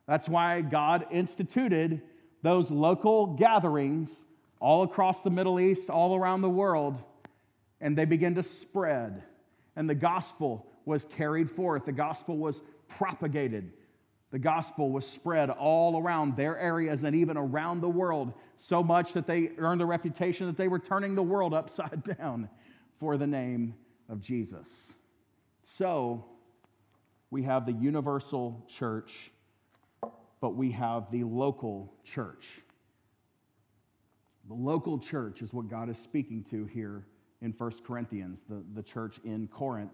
That's 0.06 0.28
why 0.28 0.60
God 0.60 1.06
instituted 1.10 2.02
those 2.42 2.70
local 2.70 3.26
gatherings 3.26 4.26
all 4.60 4.82
across 4.82 5.22
the 5.22 5.30
Middle 5.30 5.60
East, 5.60 5.90
all 5.90 6.16
around 6.16 6.42
the 6.42 6.50
world, 6.50 7.02
and 7.80 7.96
they 7.96 8.04
began 8.04 8.34
to 8.34 8.42
spread. 8.42 9.22
And 9.76 9.88
the 9.88 9.94
gospel 9.94 10.66
was 10.84 11.04
carried 11.04 11.50
forth, 11.50 11.84
the 11.86 11.92
gospel 11.92 12.36
was 12.36 12.60
propagated. 12.88 13.72
The 14.30 14.38
gospel 14.40 14.90
was 14.90 15.06
spread 15.06 15.48
all 15.48 16.02
around 16.02 16.36
their 16.36 16.58
areas 16.58 17.04
and 17.04 17.14
even 17.14 17.36
around 17.36 17.80
the 17.80 17.88
world, 17.88 18.32
so 18.56 18.82
much 18.82 19.12
that 19.12 19.26
they 19.26 19.50
earned 19.58 19.82
a 19.82 19.86
reputation 19.86 20.46
that 20.46 20.56
they 20.56 20.68
were 20.68 20.78
turning 20.78 21.14
the 21.14 21.22
world 21.22 21.54
upside 21.62 22.02
down 22.18 22.48
for 23.00 23.16
the 23.16 23.26
name 23.26 23.74
of 24.08 24.20
Jesus. 24.20 24.92
So, 25.62 26.24
we 27.30 27.42
have 27.42 27.66
the 27.66 27.72
universal 27.72 28.64
church, 28.68 29.30
but 30.40 30.54
we 30.54 30.70
have 30.70 31.10
the 31.10 31.24
local 31.24 31.92
church. 32.04 32.44
The 34.46 34.54
local 34.54 34.98
church 34.98 35.40
is 35.42 35.52
what 35.52 35.68
God 35.68 35.88
is 35.88 35.98
speaking 35.98 36.44
to 36.50 36.66
here 36.66 37.06
in 37.40 37.52
1 37.56 37.72
Corinthians, 37.86 38.40
the, 38.48 38.62
the 38.74 38.82
church 38.82 39.18
in 39.24 39.48
Corinth. 39.48 39.92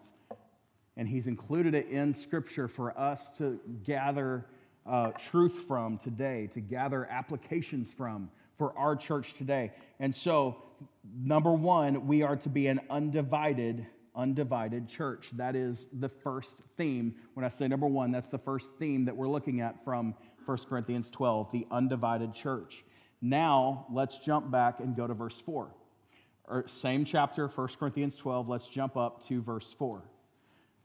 And 0.97 1.09
He's 1.09 1.29
included 1.29 1.75
it 1.75 1.89
in 1.89 2.13
Scripture 2.13 2.69
for 2.69 2.99
us 2.99 3.31
to 3.39 3.59
gather 3.85 4.45
uh, 4.87 5.13
truth 5.13 5.55
from 5.69 5.99
today, 5.99 6.49
to 6.53 6.61
gather 6.61 7.07
applications 7.07 7.93
from 7.93 8.29
for 8.61 8.77
our 8.77 8.95
church 8.95 9.33
today. 9.39 9.73
And 10.01 10.15
so, 10.15 10.55
number 11.25 11.51
one, 11.51 12.07
we 12.07 12.21
are 12.21 12.37
to 12.37 12.49
be 12.51 12.67
an 12.67 12.79
undivided, 12.91 13.87
undivided 14.15 14.87
church. 14.87 15.31
That 15.33 15.57
is 15.57 15.87
the 15.99 16.11
first 16.11 16.61
theme. 16.77 17.15
When 17.33 17.47
I 17.47 17.49
say 17.49 17.69
number 17.69 17.87
one, 17.87 18.13
that's 18.13 18.29
the 18.29 18.37
first 18.37 18.69
theme 18.79 19.07
that 19.07 19.17
we're 19.17 19.31
looking 19.31 19.63
at 19.63 19.83
from 19.83 20.15
1 20.45 20.59
Corinthians 20.69 21.09
12, 21.09 21.51
the 21.53 21.67
undivided 21.71 22.35
church. 22.35 22.85
Now, 23.23 23.87
let's 23.91 24.19
jump 24.19 24.51
back 24.51 24.81
and 24.81 24.95
go 24.95 25.07
to 25.07 25.15
verse 25.15 25.41
4. 25.47 25.71
Or 26.45 26.67
same 26.69 27.07
chapter, 27.07 27.49
1 27.49 27.69
Corinthians 27.79 28.15
12, 28.17 28.47
let's 28.47 28.67
jump 28.67 28.95
up 28.99 29.27
to 29.29 29.41
verse 29.41 29.75
4. 29.79 30.03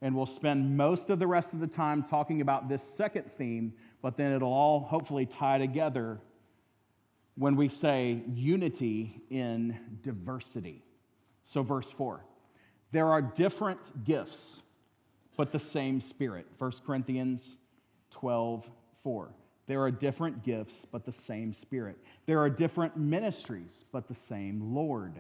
And 0.01 0.15
we'll 0.15 0.25
spend 0.25 0.77
most 0.77 1.10
of 1.10 1.20
the 1.20 1.27
rest 1.27 1.51
of 1.51 1.60
the 1.60 1.67
time 1.67 2.03
talking 2.03 2.39
about 2.39 2.70
this 2.70 2.84
second 2.96 3.29
theme, 3.38 3.74
but 4.01 4.15
then 4.15 4.32
it'll 4.32 4.53
all 4.53 4.79
hopefully 4.79 5.25
tie 5.25 5.58
together 5.58 6.22
when 7.37 7.55
we 7.55 7.67
say 7.67 8.23
unity 8.33 9.21
in 9.29 9.77
diversity. 10.03 10.83
So, 11.45 11.61
verse 11.63 11.91
4 11.97 12.21
there 12.91 13.07
are 13.09 13.21
different 13.21 14.05
gifts, 14.05 14.61
but 15.35 15.51
the 15.51 15.59
same 15.59 15.99
Spirit. 15.99 16.45
1 16.57 16.71
Corinthians 16.85 17.57
12 18.11 18.69
4. 19.03 19.29
There 19.67 19.81
are 19.81 19.91
different 19.91 20.43
gifts, 20.43 20.85
but 20.91 21.05
the 21.05 21.11
same 21.11 21.53
Spirit. 21.53 21.97
There 22.25 22.39
are 22.39 22.49
different 22.49 22.95
ministries, 22.97 23.83
but 23.91 24.07
the 24.07 24.15
same 24.15 24.73
Lord. 24.73 25.13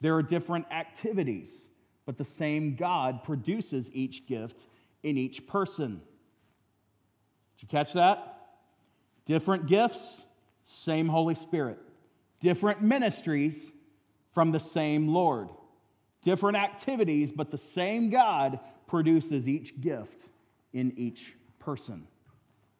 There 0.00 0.14
are 0.16 0.22
different 0.22 0.66
activities, 0.70 1.48
but 2.06 2.18
the 2.18 2.24
same 2.24 2.76
God 2.76 3.22
produces 3.22 3.88
each 3.92 4.26
gift 4.26 4.66
in 5.02 5.16
each 5.16 5.46
person. 5.46 6.00
Did 7.56 7.62
you 7.62 7.68
catch 7.68 7.92
that? 7.94 8.36
Different 9.26 9.66
gifts, 9.66 10.16
same 10.70 11.08
Holy 11.08 11.34
Spirit. 11.34 11.78
Different 12.40 12.80
ministries 12.80 13.70
from 14.32 14.52
the 14.52 14.60
same 14.60 15.08
Lord. 15.08 15.48
Different 16.22 16.56
activities, 16.56 17.32
but 17.32 17.50
the 17.50 17.58
same 17.58 18.08
God 18.08 18.60
produces 18.86 19.48
each 19.48 19.80
gift 19.80 20.28
in 20.72 20.92
each 20.96 21.34
person. 21.58 22.06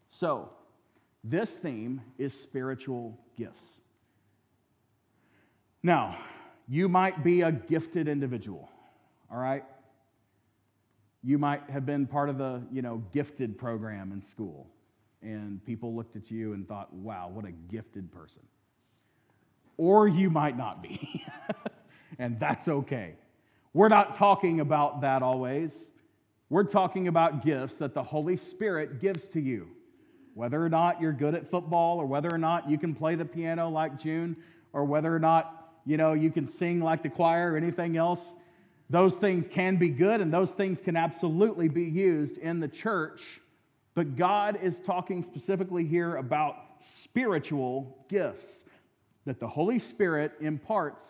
So, 0.09 0.51
this 1.25 1.55
theme 1.57 2.01
is 2.17 2.33
spiritual 2.33 3.19
gifts. 3.37 3.67
Now, 5.83 6.19
you 6.69 6.89
might 6.89 7.25
be 7.25 7.43
a 7.43 7.53
gifted 7.53 8.09
individual, 8.09 8.69
all 9.31 9.39
right? 9.39 9.65
You 11.23 11.39
might 11.39 11.69
have 11.69 11.85
been 11.85 12.07
part 12.07 12.29
of 12.29 12.39
the, 12.39 12.63
you 12.73 12.83
know, 12.83 13.03
gifted 13.13 13.59
program 13.59 14.13
in 14.13 14.23
school, 14.23 14.67
and 15.23 15.65
people 15.65 15.95
looked 15.95 16.17
at 16.17 16.31
you 16.31 16.53
and 16.53 16.67
thought, 16.67 16.93
wow, 16.93 17.31
what 17.33 17.45
a 17.45 17.53
gifted 17.53 18.11
person. 18.13 18.43
Or 19.77 20.09
you 20.09 20.31
might 20.31 20.57
not 20.57 20.83
be, 20.83 21.25
and 22.19 22.39
that's 22.39 22.69
okay. 22.69 23.15
We're 23.73 23.89
not 23.89 24.17
talking 24.17 24.61
about 24.61 25.01
that 25.03 25.23
always. 25.23 25.91
We're 26.49 26.65
talking 26.65 27.09
about 27.09 27.45
gifts 27.45 27.77
that 27.77 27.95
the 27.95 28.03
Holy 28.03 28.37
Spirit 28.37 29.01
gives 29.01 29.29
to 29.31 29.41
you. 29.41 29.69
Whether 30.35 30.65
or 30.65 30.69
not 30.69 31.01
you're 31.01 31.13
good 31.13 31.35
at 31.35 31.51
football, 31.51 31.99
or 31.99 32.07
whether 32.07 32.29
or 32.33 32.39
not 32.39 32.69
you 32.69 32.79
can 32.79 32.95
play 32.95 33.15
the 33.15 33.25
piano 33.25 33.69
like 33.69 33.99
June, 33.99 34.37
or 34.73 34.85
whether 34.85 35.15
or 35.15 35.19
not 35.19 35.75
you 35.87 35.97
know 35.97 36.13
you 36.13 36.31
can 36.31 36.49
sing 36.49 36.81
like 36.81 37.03
the 37.03 37.09
choir 37.09 37.53
or 37.53 37.57
anything 37.57 37.97
else, 37.97 38.21
those 38.91 39.15
things 39.15 39.49
can 39.49 39.77
be 39.77 39.89
good 39.89 40.21
and 40.21 40.33
those 40.33 40.51
things 40.51 40.81
can 40.81 40.97
absolutely 40.97 41.69
be 41.69 41.85
used 41.85 42.39
in 42.39 42.59
the 42.59 42.69
church. 42.69 43.41
But 44.01 44.17
God 44.17 44.59
is 44.63 44.81
talking 44.81 45.23
specifically 45.23 45.85
here 45.85 46.17
about 46.17 46.57
spiritual 46.81 47.99
gifts 48.09 48.65
that 49.27 49.39
the 49.39 49.47
Holy 49.47 49.79
Spirit 49.79 50.33
imparts 50.41 51.05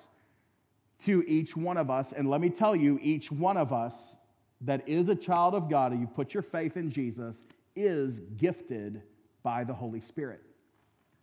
to 1.05 1.23
each 1.29 1.57
one 1.57 1.77
of 1.77 1.89
us. 1.89 2.11
And 2.11 2.29
let 2.29 2.41
me 2.41 2.51
tell 2.51 2.75
you, 2.75 2.99
each 3.01 3.31
one 3.31 3.57
of 3.57 3.73
us 3.73 4.17
that 4.63 4.89
is 4.89 5.09
a 5.09 5.15
child 5.15 5.55
of 5.55 5.71
God, 5.71 5.93
and 5.93 6.01
you 6.01 6.09
put 6.09 6.35
your 6.35 6.43
faith 6.43 6.77
in 6.77 6.91
Jesus, 6.91 7.45
is 7.77 8.23
gifted 8.37 9.03
by 9.45 9.63
the 9.63 9.73
Holy 9.73 10.01
Spirit. 10.01 10.41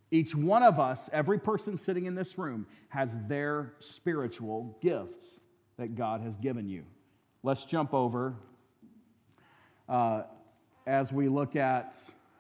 Each 0.10 0.34
one 0.34 0.64
of 0.64 0.80
us, 0.80 1.10
every 1.12 1.38
person 1.38 1.76
sitting 1.76 2.06
in 2.06 2.16
this 2.16 2.38
room, 2.38 2.66
has 2.88 3.14
their 3.28 3.74
spiritual 3.82 4.78
gifts 4.82 5.42
that 5.76 5.96
God 5.96 6.22
has 6.22 6.38
given 6.38 6.70
you. 6.70 6.86
Let's 7.44 7.66
jump 7.66 7.94
over 7.94 8.36
uh, 9.90 10.24
as 10.88 11.12
we 11.12 11.27
look 11.27 11.56
at 11.56 11.94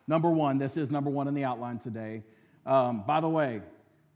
number 0.07 0.29
one. 0.29 0.57
This 0.57 0.77
is 0.77 0.89
number 0.89 1.09
one 1.09 1.27
in 1.27 1.33
the 1.33 1.43
outline 1.43 1.79
today. 1.79 2.23
Um, 2.65 3.03
by 3.05 3.19
the 3.19 3.27
way, 3.27 3.61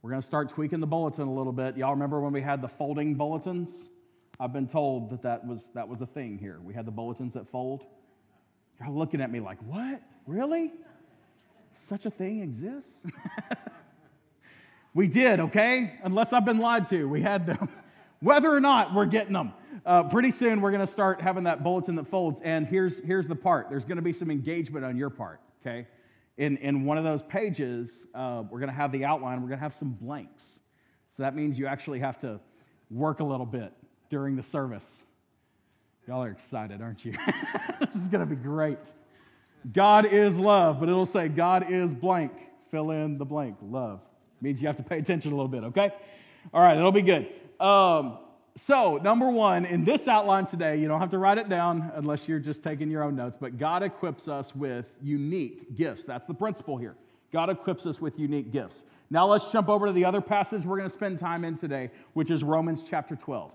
we're 0.00 0.10
going 0.10 0.22
to 0.22 0.26
start 0.26 0.48
tweaking 0.48 0.80
the 0.80 0.86
bulletin 0.86 1.28
a 1.28 1.32
little 1.32 1.52
bit. 1.52 1.76
Y'all 1.76 1.92
remember 1.92 2.20
when 2.20 2.32
we 2.32 2.40
had 2.40 2.62
the 2.62 2.68
folding 2.68 3.14
bulletins? 3.14 3.90
I've 4.40 4.52
been 4.52 4.66
told 4.66 5.10
that 5.10 5.22
that 5.22 5.46
was, 5.46 5.68
that 5.74 5.86
was 5.86 6.00
a 6.00 6.06
thing 6.06 6.38
here. 6.38 6.58
We 6.64 6.74
had 6.74 6.86
the 6.86 6.90
bulletins 6.90 7.34
that 7.34 7.48
fold. 7.50 7.84
Y'all 8.80 8.94
looking 8.94 9.20
at 9.20 9.30
me 9.30 9.38
like, 9.38 9.58
what? 9.66 10.00
Really? 10.26 10.72
Such 11.78 12.06
a 12.06 12.10
thing 12.10 12.40
exists? 12.40 13.04
we 14.94 15.06
did, 15.06 15.40
okay? 15.40 15.94
Unless 16.02 16.32
I've 16.32 16.44
been 16.44 16.58
lied 16.58 16.88
to, 16.88 17.04
we 17.04 17.20
had 17.20 17.46
them. 17.46 17.68
Whether 18.20 18.52
or 18.52 18.60
not 18.60 18.94
we're 18.94 19.06
getting 19.06 19.34
them. 19.34 19.52
Uh, 19.84 20.04
pretty 20.04 20.30
soon 20.30 20.60
we're 20.60 20.70
going 20.70 20.86
to 20.86 20.92
start 20.92 21.20
having 21.20 21.44
that 21.44 21.62
bulletin 21.64 21.96
that 21.96 22.06
folds. 22.08 22.40
And 22.44 22.66
here's, 22.66 23.00
here's 23.00 23.26
the 23.26 23.34
part 23.34 23.68
there's 23.68 23.84
going 23.84 23.96
to 23.96 24.02
be 24.02 24.12
some 24.12 24.30
engagement 24.30 24.84
on 24.84 24.96
your 24.96 25.10
part, 25.10 25.40
okay? 25.60 25.86
In, 26.38 26.56
in 26.58 26.84
one 26.84 26.98
of 26.98 27.04
those 27.04 27.22
pages, 27.22 28.06
uh, 28.14 28.42
we're 28.50 28.58
going 28.58 28.70
to 28.70 28.76
have 28.76 28.92
the 28.92 29.04
outline, 29.04 29.42
we're 29.42 29.48
going 29.48 29.58
to 29.58 29.64
have 29.64 29.74
some 29.74 29.90
blanks. 29.90 30.58
So 31.16 31.22
that 31.22 31.34
means 31.34 31.58
you 31.58 31.66
actually 31.66 31.98
have 32.00 32.18
to 32.20 32.40
work 32.90 33.20
a 33.20 33.24
little 33.24 33.46
bit 33.46 33.72
during 34.08 34.36
the 34.36 34.42
service. 34.42 34.84
Y'all 36.06 36.22
are 36.22 36.30
excited, 36.30 36.80
aren't 36.80 37.04
you? 37.04 37.12
this 37.80 37.94
is 37.94 38.08
going 38.08 38.26
to 38.26 38.34
be 38.34 38.36
great. 38.36 38.78
God 39.72 40.06
is 40.06 40.36
love, 40.36 40.80
but 40.80 40.88
it'll 40.88 41.06
say 41.06 41.28
God 41.28 41.70
is 41.70 41.92
blank. 41.92 42.32
Fill 42.70 42.90
in 42.90 43.18
the 43.18 43.24
blank. 43.24 43.56
Love 43.62 44.00
means 44.42 44.60
you 44.60 44.66
have 44.66 44.76
to 44.76 44.82
pay 44.82 44.98
attention 44.98 45.32
a 45.32 45.34
little 45.34 45.48
bit, 45.48 45.64
okay? 45.64 45.90
All 46.52 46.60
right, 46.60 46.76
it'll 46.76 46.92
be 46.92 47.02
good. 47.02 47.28
Um, 47.60 48.18
so, 48.56 48.98
number 48.98 49.30
one, 49.30 49.64
in 49.64 49.82
this 49.82 50.06
outline 50.08 50.44
today, 50.44 50.76
you 50.76 50.86
don't 50.86 51.00
have 51.00 51.10
to 51.10 51.18
write 51.18 51.38
it 51.38 51.48
down 51.48 51.90
unless 51.94 52.28
you're 52.28 52.38
just 52.38 52.62
taking 52.62 52.90
your 52.90 53.02
own 53.02 53.16
notes, 53.16 53.36
but 53.40 53.56
God 53.56 53.82
equips 53.82 54.28
us 54.28 54.54
with 54.54 54.84
unique 55.00 55.74
gifts. 55.74 56.04
That's 56.04 56.26
the 56.26 56.34
principle 56.34 56.76
here. 56.76 56.94
God 57.32 57.48
equips 57.48 57.86
us 57.86 57.98
with 57.98 58.18
unique 58.18 58.52
gifts. 58.52 58.84
Now, 59.08 59.26
let's 59.26 59.50
jump 59.50 59.70
over 59.70 59.86
to 59.86 59.92
the 59.92 60.04
other 60.04 60.20
passage 60.20 60.66
we're 60.66 60.76
going 60.76 60.88
to 60.88 60.94
spend 60.94 61.18
time 61.18 61.44
in 61.44 61.56
today, 61.56 61.90
which 62.12 62.30
is 62.30 62.44
Romans 62.44 62.84
chapter 62.88 63.16
12. 63.16 63.52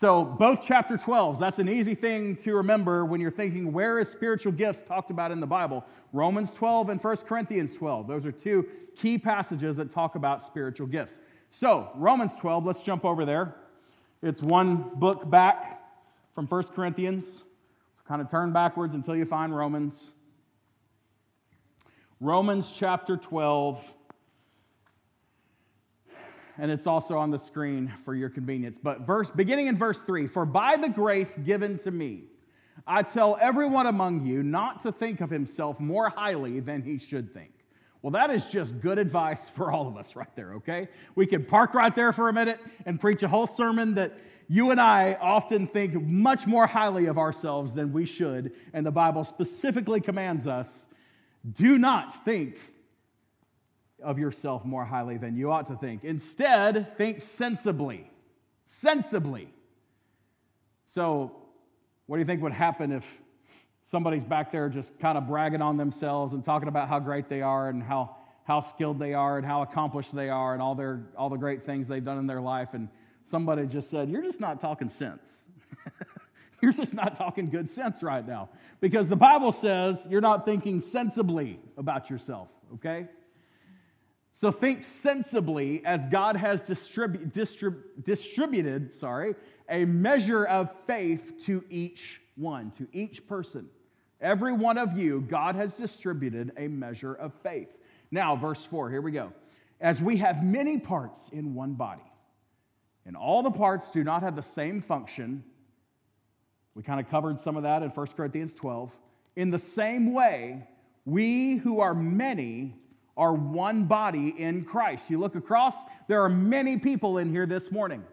So, 0.00 0.24
both 0.24 0.64
chapter 0.66 0.96
12s, 0.96 1.38
that's 1.38 1.58
an 1.58 1.68
easy 1.68 1.94
thing 1.94 2.34
to 2.36 2.54
remember 2.54 3.04
when 3.04 3.20
you're 3.20 3.30
thinking, 3.30 3.72
where 3.72 3.98
is 3.98 4.08
spiritual 4.08 4.52
gifts 4.52 4.80
talked 4.80 5.10
about 5.10 5.32
in 5.32 5.40
the 5.40 5.46
Bible? 5.46 5.84
Romans 6.14 6.50
12 6.54 6.88
and 6.88 7.04
1 7.04 7.16
Corinthians 7.18 7.74
12. 7.74 8.06
Those 8.08 8.24
are 8.24 8.32
two 8.32 8.66
key 8.96 9.18
passages 9.18 9.76
that 9.76 9.90
talk 9.90 10.14
about 10.14 10.42
spiritual 10.42 10.86
gifts. 10.86 11.18
So, 11.50 11.90
Romans 11.94 12.32
12, 12.40 12.64
let's 12.64 12.80
jump 12.80 13.04
over 13.04 13.26
there. 13.26 13.54
It's 14.22 14.42
one 14.42 14.90
book 14.96 15.28
back 15.30 15.82
from 16.34 16.46
1 16.46 16.62
Corinthians. 16.74 17.44
Kind 18.06 18.20
of 18.20 18.30
turn 18.30 18.52
backwards 18.52 18.94
until 18.94 19.16
you 19.16 19.24
find 19.24 19.56
Romans. 19.56 20.12
Romans 22.20 22.70
chapter 22.74 23.16
12. 23.16 23.82
And 26.58 26.70
it's 26.70 26.86
also 26.86 27.16
on 27.16 27.30
the 27.30 27.38
screen 27.38 27.90
for 28.04 28.14
your 28.14 28.28
convenience. 28.28 28.78
But 28.82 29.06
verse 29.06 29.30
beginning 29.30 29.68
in 29.68 29.78
verse 29.78 30.00
3, 30.00 30.26
for 30.26 30.44
by 30.44 30.76
the 30.76 30.90
grace 30.90 31.34
given 31.44 31.78
to 31.78 31.90
me, 31.90 32.24
I 32.86 33.02
tell 33.02 33.38
everyone 33.40 33.86
among 33.86 34.26
you 34.26 34.42
not 34.42 34.82
to 34.82 34.92
think 34.92 35.22
of 35.22 35.30
himself 35.30 35.80
more 35.80 36.10
highly 36.10 36.60
than 36.60 36.82
he 36.82 36.98
should 36.98 37.32
think. 37.32 37.52
Well, 38.02 38.12
that 38.12 38.30
is 38.30 38.46
just 38.46 38.80
good 38.80 38.98
advice 38.98 39.50
for 39.50 39.70
all 39.70 39.86
of 39.86 39.96
us 39.96 40.16
right 40.16 40.34
there, 40.34 40.54
okay? 40.54 40.88
We 41.14 41.26
could 41.26 41.48
park 41.48 41.74
right 41.74 41.94
there 41.94 42.12
for 42.12 42.28
a 42.28 42.32
minute 42.32 42.58
and 42.86 42.98
preach 42.98 43.22
a 43.22 43.28
whole 43.28 43.46
sermon 43.46 43.94
that 43.94 44.16
you 44.48 44.70
and 44.70 44.80
I 44.80 45.18
often 45.20 45.66
think 45.66 45.94
much 45.94 46.46
more 46.46 46.66
highly 46.66 47.06
of 47.06 47.18
ourselves 47.18 47.72
than 47.72 47.92
we 47.92 48.06
should, 48.06 48.52
and 48.72 48.84
the 48.84 48.90
Bible 48.90 49.24
specifically 49.24 50.00
commands 50.00 50.46
us 50.46 50.68
do 51.54 51.78
not 51.78 52.24
think 52.24 52.56
of 54.02 54.18
yourself 54.18 54.64
more 54.64 54.84
highly 54.84 55.18
than 55.18 55.36
you 55.36 55.50
ought 55.50 55.66
to 55.66 55.76
think. 55.76 56.04
Instead, 56.04 56.96
think 56.96 57.22
sensibly. 57.22 58.10
Sensibly. 58.66 59.48
So, 60.88 61.32
what 62.06 62.16
do 62.16 62.20
you 62.20 62.26
think 62.26 62.42
would 62.42 62.52
happen 62.52 62.92
if 62.92 63.04
somebody's 63.90 64.22
back 64.22 64.52
there 64.52 64.68
just 64.68 64.96
kind 65.00 65.18
of 65.18 65.26
bragging 65.26 65.60
on 65.60 65.76
themselves 65.76 66.32
and 66.32 66.44
talking 66.44 66.68
about 66.68 66.88
how 66.88 67.00
great 67.00 67.28
they 67.28 67.42
are 67.42 67.68
and 67.68 67.82
how, 67.82 68.16
how 68.44 68.60
skilled 68.60 69.00
they 69.00 69.14
are 69.14 69.36
and 69.36 69.44
how 69.44 69.62
accomplished 69.62 70.14
they 70.14 70.28
are 70.28 70.52
and 70.52 70.62
all, 70.62 70.76
their, 70.76 71.08
all 71.18 71.28
the 71.28 71.36
great 71.36 71.64
things 71.64 71.88
they've 71.88 72.04
done 72.04 72.18
in 72.18 72.26
their 72.26 72.40
life? 72.40 72.68
And 72.72 72.88
somebody 73.26 73.66
just 73.66 73.90
said, 73.90 74.08
You're 74.08 74.22
just 74.22 74.40
not 74.40 74.60
talking 74.60 74.88
sense. 74.88 75.48
you're 76.62 76.72
just 76.72 76.94
not 76.94 77.16
talking 77.16 77.46
good 77.46 77.68
sense 77.68 78.00
right 78.00 78.26
now. 78.26 78.48
Because 78.80 79.08
the 79.08 79.16
Bible 79.16 79.50
says 79.50 80.06
you're 80.08 80.20
not 80.20 80.44
thinking 80.44 80.80
sensibly 80.80 81.58
about 81.76 82.10
yourself, 82.10 82.48
okay? 82.74 83.08
So 84.34 84.52
think 84.52 84.84
sensibly 84.84 85.84
as 85.84 86.06
God 86.06 86.36
has 86.36 86.62
distribu- 86.62 87.30
distrib- 87.32 87.82
distributed, 88.04 88.94
sorry, 88.94 89.34
a 89.68 89.84
measure 89.84 90.44
of 90.44 90.70
faith 90.86 91.44
to 91.46 91.64
each 91.68 92.20
one, 92.36 92.70
to 92.72 92.86
each 92.92 93.26
person. 93.26 93.68
Every 94.20 94.52
one 94.52 94.76
of 94.76 94.96
you, 94.98 95.22
God 95.22 95.54
has 95.56 95.74
distributed 95.74 96.52
a 96.56 96.68
measure 96.68 97.14
of 97.14 97.32
faith. 97.42 97.68
Now, 98.10 98.36
verse 98.36 98.64
4, 98.64 98.90
here 98.90 99.00
we 99.00 99.12
go. 99.12 99.32
As 99.80 100.00
we 100.00 100.18
have 100.18 100.44
many 100.44 100.78
parts 100.78 101.30
in 101.32 101.54
one 101.54 101.72
body, 101.74 102.02
and 103.06 103.16
all 103.16 103.42
the 103.42 103.50
parts 103.50 103.90
do 103.90 104.04
not 104.04 104.22
have 104.22 104.36
the 104.36 104.42
same 104.42 104.82
function, 104.82 105.42
we 106.74 106.82
kind 106.82 107.00
of 107.00 107.10
covered 107.10 107.40
some 107.40 107.56
of 107.56 107.62
that 107.62 107.82
in 107.82 107.88
1 107.90 108.06
Corinthians 108.08 108.52
12. 108.52 108.90
In 109.36 109.50
the 109.50 109.58
same 109.58 110.12
way, 110.12 110.66
we 111.06 111.56
who 111.56 111.80
are 111.80 111.94
many 111.94 112.74
are 113.16 113.32
one 113.32 113.84
body 113.84 114.34
in 114.38 114.64
Christ. 114.64 115.08
You 115.08 115.18
look 115.18 115.34
across, 115.34 115.74
there 116.08 116.22
are 116.22 116.28
many 116.28 116.76
people 116.76 117.18
in 117.18 117.30
here 117.30 117.46
this 117.46 117.70
morning. 117.70 118.04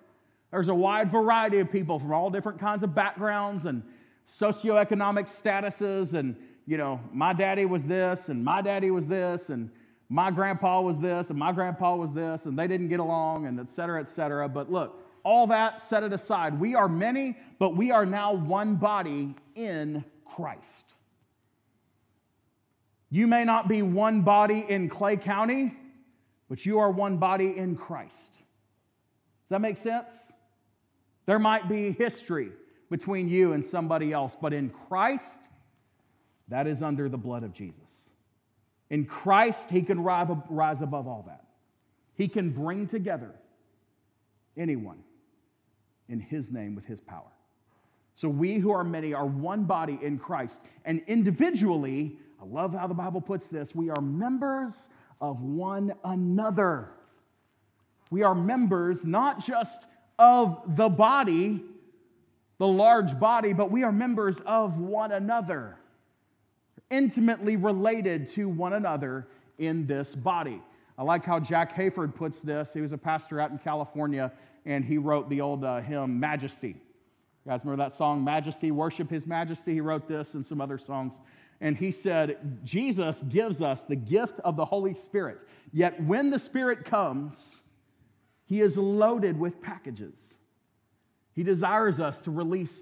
There's 0.51 0.69
a 0.69 0.75
wide 0.75 1.11
variety 1.11 1.59
of 1.59 1.71
people 1.71 1.99
from 1.99 2.13
all 2.13 2.29
different 2.29 2.59
kinds 2.59 2.83
of 2.83 2.95
backgrounds 2.95 3.65
and 3.65 3.83
socioeconomic 4.27 5.29
statuses. 5.29 6.13
And, 6.13 6.35
you 6.65 6.77
know, 6.77 6.99
my 7.13 7.33
daddy 7.33 7.65
was 7.65 7.83
this, 7.83 8.29
and 8.29 8.43
my 8.43 8.61
daddy 8.61 8.91
was 8.91 9.07
this, 9.07 9.49
and 9.49 9.69
my 10.09 10.31
grandpa 10.31 10.81
was 10.81 10.97
this, 10.99 11.29
and 11.29 11.37
my 11.37 11.51
grandpa 11.51 11.95
was 11.95 12.13
this, 12.13 12.45
and 12.45 12.57
they 12.57 12.67
didn't 12.67 12.87
get 12.89 12.99
along, 12.99 13.45
and 13.45 13.59
et 13.59 13.69
cetera, 13.69 13.99
et 13.99 14.07
cetera. 14.07 14.47
But 14.47 14.71
look, 14.71 15.03
all 15.23 15.47
that 15.47 15.81
set 15.87 16.03
it 16.03 16.13
aside. 16.13 16.59
We 16.59 16.75
are 16.75 16.87
many, 16.87 17.37
but 17.59 17.75
we 17.75 17.91
are 17.91 18.05
now 18.05 18.33
one 18.33 18.75
body 18.75 19.35
in 19.55 20.05
Christ. 20.25 20.93
You 23.09 23.27
may 23.27 23.43
not 23.43 23.67
be 23.67 23.81
one 23.81 24.21
body 24.21 24.65
in 24.67 24.89
Clay 24.89 25.17
County, 25.17 25.73
but 26.49 26.65
you 26.65 26.79
are 26.79 26.91
one 26.91 27.17
body 27.17 27.57
in 27.57 27.75
Christ. 27.75 28.31
Does 28.31 29.49
that 29.49 29.61
make 29.61 29.77
sense? 29.77 30.13
There 31.25 31.39
might 31.39 31.67
be 31.67 31.91
history 31.91 32.51
between 32.89 33.27
you 33.27 33.53
and 33.53 33.65
somebody 33.65 34.13
else, 34.13 34.35
but 34.41 34.53
in 34.53 34.69
Christ, 34.69 35.37
that 36.47 36.67
is 36.67 36.81
under 36.81 37.09
the 37.09 37.17
blood 37.17 37.43
of 37.43 37.53
Jesus. 37.53 37.75
In 38.89 39.05
Christ, 39.05 39.69
He 39.69 39.81
can 39.81 40.01
rise 40.01 40.81
above 40.81 41.07
all 41.07 41.25
that. 41.27 41.43
He 42.15 42.27
can 42.27 42.51
bring 42.51 42.87
together 42.87 43.31
anyone 44.57 44.99
in 46.09 46.19
His 46.19 46.51
name 46.51 46.75
with 46.75 46.85
His 46.85 47.01
power. 47.01 47.31
So 48.15 48.29
we 48.29 48.57
who 48.57 48.71
are 48.71 48.83
many 48.83 49.13
are 49.13 49.25
one 49.25 49.65
body 49.65 49.99
in 50.01 50.17
Christ. 50.17 50.59
And 50.85 51.01
individually, 51.07 52.17
I 52.41 52.45
love 52.45 52.73
how 52.73 52.87
the 52.87 52.93
Bible 52.93 53.21
puts 53.21 53.45
this. 53.45 53.75
We 53.75 53.89
are 53.89 54.01
members 54.01 54.87
of 55.21 55.41
one 55.41 55.93
another. 56.03 56.89
We 58.09 58.23
are 58.23 58.33
members 58.33 59.05
not 59.05 59.45
just 59.45 59.85
of 60.17 60.75
the 60.77 60.89
body, 60.89 61.61
the 62.57 62.67
large 62.67 63.19
body, 63.19 63.53
but 63.53 63.71
we 63.71 63.83
are 63.83 63.91
members 63.91 64.39
of 64.45 64.77
one 64.77 65.11
another, 65.11 65.77
intimately 66.89 67.55
related 67.55 68.27
to 68.29 68.49
one 68.49 68.73
another 68.73 69.27
in 69.57 69.85
this 69.85 70.15
body. 70.15 70.61
I 70.97 71.03
like 71.03 71.23
how 71.23 71.39
Jack 71.39 71.75
Hayford 71.75 72.15
puts 72.15 72.39
this. 72.39 72.73
He 72.73 72.81
was 72.81 72.91
a 72.91 72.97
pastor 72.97 73.39
out 73.39 73.51
in 73.51 73.59
California, 73.59 74.31
and 74.65 74.83
he 74.83 74.97
wrote 74.97 75.29
the 75.29 75.41
old 75.41 75.63
uh, 75.63 75.81
hymn, 75.81 76.19
Majesty. 76.19 76.69
You 76.69 77.51
guys 77.51 77.61
remember 77.63 77.83
that 77.83 77.95
song, 77.95 78.23
Majesty, 78.23 78.71
Worship 78.71 79.09
His 79.09 79.27
Majesty? 79.27 79.73
He 79.73 79.81
wrote 79.81 80.07
this 80.07 80.33
and 80.33 80.45
some 80.45 80.59
other 80.59 80.77
songs 80.77 81.19
and 81.61 81.75
he 81.75 81.91
said, 81.91 82.59
Jesus 82.63 83.23
gives 83.29 83.61
us 83.61 83.83
the 83.83 83.95
gift 83.95 84.39
of 84.41 84.55
the 84.55 84.65
Holy 84.65 84.93
Spirit. 84.93 85.39
Yet 85.73 86.01
when 86.03 86.29
the 86.29 86.39
Spirit 86.39 86.85
comes, 86.85 87.57
he 88.45 88.61
is 88.61 88.77
loaded 88.77 89.39
with 89.39 89.61
packages. 89.61 90.35
He 91.37 91.43
desires 91.43 91.99
us 91.99 92.19
to 92.21 92.31
release, 92.31 92.81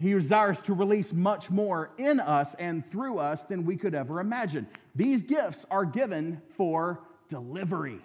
he 0.00 0.14
desires 0.14 0.58
to 0.62 0.72
release 0.72 1.12
much 1.12 1.50
more 1.50 1.90
in 1.98 2.18
us 2.18 2.56
and 2.58 2.90
through 2.90 3.18
us 3.18 3.44
than 3.44 3.66
we 3.66 3.76
could 3.76 3.94
ever 3.94 4.20
imagine. 4.20 4.66
These 4.96 5.22
gifts 5.22 5.66
are 5.70 5.84
given 5.84 6.40
for 6.56 7.00
delivery, 7.28 8.00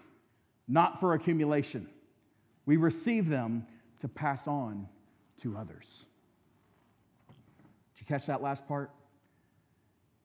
not 0.68 1.00
for 1.00 1.14
accumulation. 1.14 1.88
We 2.66 2.76
receive 2.76 3.30
them 3.30 3.66
to 4.02 4.10
pass 4.10 4.50
on 4.50 4.86
to 5.44 5.56
others. 5.56 6.04
Did 7.30 8.02
you 8.02 8.06
catch 8.06 8.26
that 8.26 8.42
last 8.42 8.68
part? 8.68 8.92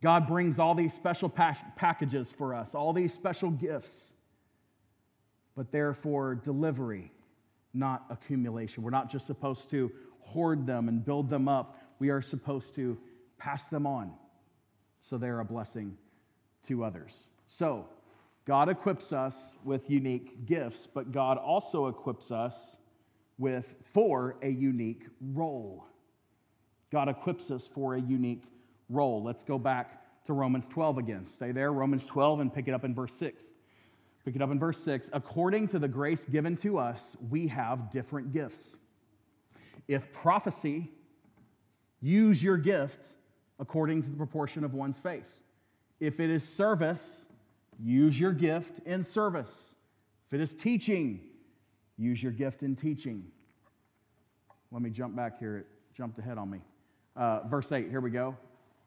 God 0.03 0.27
brings 0.27 0.59
all 0.59 0.74
these 0.74 0.92
special 0.92 1.29
packages 1.29 2.35
for 2.37 2.55
us, 2.55 2.74
all 2.74 2.92
these 2.92 3.14
special 3.14 3.53
gifts, 3.53 4.14
but 5.55 5.70
they're 5.70 5.94
for 5.94 6.35
delivery, 6.35 7.12
not 7.79 8.05
accumulation. 8.11 8.83
We're 8.83 8.91
not 8.91 9.11
just 9.11 9.27
supposed 9.27 9.71
to 9.71 9.91
hoard 10.21 10.67
them 10.67 10.88
and 10.88 11.05
build 11.05 11.31
them 11.31 11.49
up, 11.49 11.79
we 11.99 12.11
are 12.11 12.21
supposed 12.21 12.75
to 12.75 12.99
pass 13.38 13.69
them 13.69 13.87
on 13.87 14.12
so 15.03 15.17
they're 15.17 15.41
a 15.41 15.45
blessing 15.45 15.97
to 16.67 16.85
others. 16.85 17.12
So, 17.49 17.87
God 18.47 18.69
equips 18.69 19.12
us 19.12 19.35
with 19.64 19.91
unique 19.91 20.47
gifts, 20.47 20.88
but 20.93 21.12
God 21.12 21.38
also 21.38 21.87
equips 21.88 22.31
us 22.31 22.55
with 23.38 23.67
for 23.93 24.37
a 24.43 24.49
unique 24.49 25.05
role. 25.33 25.85
God 26.91 27.09
equips 27.09 27.51
us 27.51 27.69
for 27.75 27.95
a 27.95 28.01
unique 28.01 28.45
role. 28.88 29.23
Let's 29.23 29.45
go 29.45 29.59
back 29.59 30.03
to 30.27 30.33
Romans 30.33 30.67
12 30.67 30.99
again. 30.99 31.27
Stay 31.27 31.53
there, 31.53 31.73
Romans 31.73 32.07
12, 32.07 32.41
and 32.41 32.53
pick 32.53 32.69
it 32.69 32.75
up 32.75 32.85
in 32.85 32.95
verse 32.95 33.14
6. 33.14 33.45
Pick 34.25 34.37
it 34.37 34.43
up 34.43 34.51
in 34.51 34.59
verse 34.59 34.79
6. 34.83 35.11
According 35.13 35.69
to 35.69 35.79
the 35.79 35.89
grace 35.89 36.25
given 36.25 36.57
to 36.59 36.79
us, 36.79 37.17
we 37.31 37.47
have 37.49 37.91
different 37.91 38.33
gifts. 38.33 38.77
If 39.87 40.13
prophecy, 40.13 40.91
use 42.01 42.43
your 42.43 42.57
gift 42.57 43.09
according 43.59 44.03
to 44.03 44.11
the 44.11 44.17
proportion 44.17 44.65
of 44.65 44.75
one's 44.75 44.99
faith. 44.99 45.41
If 46.01 46.21
it 46.21 46.31
is 46.31 46.47
service, 46.47 47.25
use 47.83 48.19
your 48.19 48.33
gift 48.33 48.81
in 48.87 49.03
service. 49.03 49.75
If 50.27 50.35
it 50.35 50.41
is 50.41 50.53
teaching, 50.53 51.21
use 51.97 52.23
your 52.23 52.33
gift 52.33 52.63
in 52.63 52.77
teaching. 52.77 53.25
Let 54.71 54.83
me 54.83 54.91
jump 54.91 55.17
back 55.17 55.39
here. 55.39 55.59
It 55.59 55.67
jumped 55.97 56.19
ahead 56.19 56.39
on 56.39 56.51
me. 56.51 56.61
Uh, 57.17 57.41
verse 57.49 57.73
8, 57.73 57.89
here 57.89 58.01
we 58.01 58.11
go. 58.11 58.37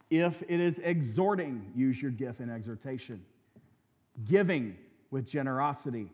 If 0.10 0.42
it 0.44 0.60
is 0.60 0.80
exhorting, 0.80 1.72
use 1.76 2.02
your 2.02 2.12
gift 2.12 2.42
in 2.42 2.50
exhortation. 2.50 3.24
Giving 4.26 4.78
with 5.12 5.28
generosity, 5.28 6.10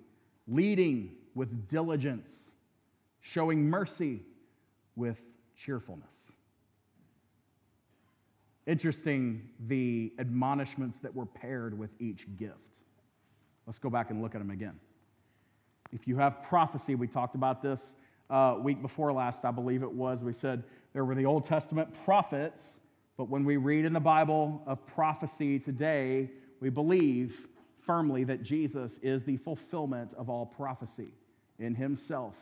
leading 0.48 1.12
with 1.36 1.70
diligence, 1.70 2.52
showing 3.22 3.70
mercy 3.70 4.22
with 4.96 5.18
cheerfulness. 5.56 6.10
Interesting, 8.66 9.48
the 9.68 10.12
admonishments 10.20 10.98
that 11.00 11.16
were 11.16 11.26
paired 11.26 11.78
with 11.78 11.92
each 12.00 12.28
gift. 12.38 12.56
Let's 13.66 13.80
go 13.80 13.90
back 13.90 14.10
and 14.10 14.22
look 14.22 14.36
at 14.36 14.40
them 14.40 14.52
again. 14.52 14.78
If 15.94 16.08
you 16.08 16.18
have 16.18 16.44
prophecy, 16.44 16.96
we 16.96 17.08
talked 17.08 17.36
about 17.36 17.62
this 17.62 17.94
uh, 18.30 18.58
week 18.62 18.82
before 18.82 19.14
last, 19.14 19.46
I 19.46 19.52
believe 19.52 19.84
it 19.84 19.92
was. 19.92 20.22
We 20.22 20.34
said 20.34 20.64
there 20.92 21.06
were 21.06 21.16
the 21.16 21.26
Old 21.26 21.46
Testament 21.46 21.94
prophets, 22.04 22.80
but 23.16 23.30
when 23.30 23.46
we 23.46 23.56
read 23.56 23.86
in 23.86 23.94
the 23.94 24.02
Bible 24.02 24.62
of 24.68 24.86
prophecy 24.86 25.60
today, 25.60 26.30
we 26.60 26.70
believe 26.70 27.48
firmly 27.88 28.24
that 28.26 28.44
Jesus 28.44 29.00
is 29.02 29.24
the 29.24 29.38
fulfillment 29.38 30.12
of 30.16 30.30
all 30.30 30.46
prophecy 30.46 31.10
in 31.58 31.74
himself. 31.74 32.36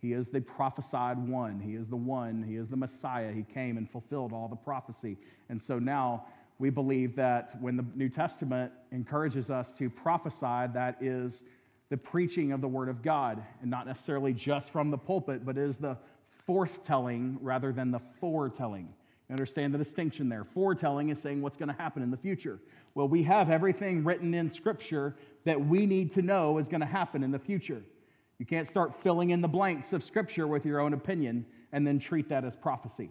He 0.00 0.12
is 0.12 0.28
the 0.28 0.40
prophesied 0.40 1.18
one. 1.18 1.60
He 1.60 1.74
is 1.74 1.86
the 1.88 1.96
one. 1.96 2.42
He 2.42 2.56
is 2.56 2.68
the 2.68 2.76
Messiah. 2.76 3.32
He 3.32 3.42
came 3.42 3.76
and 3.76 3.88
fulfilled 3.88 4.32
all 4.32 4.48
the 4.48 4.56
prophecy. 4.56 5.16
And 5.48 5.62
so 5.62 5.78
now 5.78 6.26
we 6.58 6.70
believe 6.70 7.14
that 7.16 7.60
when 7.60 7.76
the 7.76 7.84
New 7.94 8.08
Testament 8.08 8.72
encourages 8.92 9.50
us 9.50 9.72
to 9.78 9.88
prophesy, 9.90 10.72
that 10.72 10.96
is 11.00 11.42
the 11.88 11.96
preaching 11.96 12.52
of 12.52 12.60
the 12.60 12.68
Word 12.68 12.88
of 12.88 13.02
God, 13.02 13.42
and 13.62 13.70
not 13.70 13.86
necessarily 13.86 14.32
just 14.32 14.72
from 14.72 14.90
the 14.90 14.98
pulpit, 14.98 15.44
but 15.44 15.56
is 15.56 15.76
the 15.76 15.96
forthtelling 16.48 17.36
rather 17.40 17.72
than 17.72 17.90
the 17.90 18.00
foretelling. 18.20 18.88
Understand 19.30 19.74
the 19.74 19.78
distinction 19.78 20.28
there. 20.28 20.44
Foretelling 20.44 21.08
is 21.08 21.20
saying 21.20 21.42
what's 21.42 21.56
going 21.56 21.68
to 21.68 21.74
happen 21.74 22.02
in 22.02 22.10
the 22.10 22.16
future. 22.16 22.60
Well, 22.94 23.08
we 23.08 23.22
have 23.24 23.50
everything 23.50 24.04
written 24.04 24.34
in 24.34 24.48
Scripture 24.48 25.16
that 25.44 25.60
we 25.60 25.84
need 25.84 26.12
to 26.14 26.22
know 26.22 26.58
is 26.58 26.68
going 26.68 26.80
to 26.80 26.86
happen 26.86 27.22
in 27.22 27.32
the 27.32 27.38
future. 27.38 27.82
You 28.38 28.46
can't 28.46 28.68
start 28.68 29.02
filling 29.02 29.30
in 29.30 29.40
the 29.40 29.48
blanks 29.48 29.92
of 29.92 30.04
Scripture 30.04 30.46
with 30.46 30.64
your 30.64 30.80
own 30.80 30.92
opinion 30.92 31.44
and 31.72 31.86
then 31.86 31.98
treat 31.98 32.28
that 32.28 32.44
as 32.44 32.54
prophecy. 32.54 33.10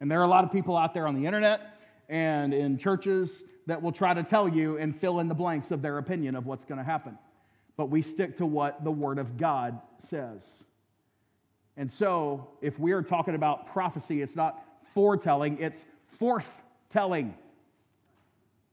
And 0.00 0.10
there 0.10 0.20
are 0.20 0.24
a 0.24 0.28
lot 0.28 0.44
of 0.44 0.50
people 0.50 0.76
out 0.76 0.92
there 0.92 1.06
on 1.06 1.14
the 1.14 1.24
internet 1.24 1.78
and 2.08 2.52
in 2.52 2.76
churches 2.76 3.44
that 3.66 3.80
will 3.80 3.92
try 3.92 4.12
to 4.12 4.22
tell 4.22 4.48
you 4.48 4.76
and 4.78 4.98
fill 5.00 5.20
in 5.20 5.28
the 5.28 5.34
blanks 5.34 5.70
of 5.70 5.82
their 5.82 5.98
opinion 5.98 6.34
of 6.34 6.46
what's 6.46 6.64
going 6.64 6.78
to 6.78 6.84
happen 6.84 7.16
but 7.76 7.90
we 7.90 8.02
stick 8.02 8.36
to 8.36 8.46
what 8.46 8.84
the 8.84 8.90
Word 8.90 9.18
of 9.18 9.36
God 9.36 9.80
says. 9.98 10.64
And 11.76 11.92
so, 11.92 12.48
if 12.62 12.78
we 12.78 12.92
are 12.92 13.02
talking 13.02 13.34
about 13.34 13.72
prophecy, 13.72 14.22
it's 14.22 14.36
not 14.36 14.62
foretelling, 14.94 15.58
it's 15.60 15.84
forth-telling. 16.18 17.34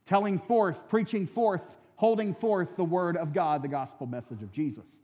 Telling 0.06 0.40
forth, 0.40 0.88
preaching 0.88 1.28
forth, 1.28 1.62
holding 1.96 2.34
forth 2.34 2.76
the 2.76 2.84
Word 2.84 3.18
of 3.18 3.34
God, 3.34 3.62
the 3.62 3.68
gospel 3.68 4.08
message 4.08 4.42
of 4.42 4.52
Jesus. 4.52 5.02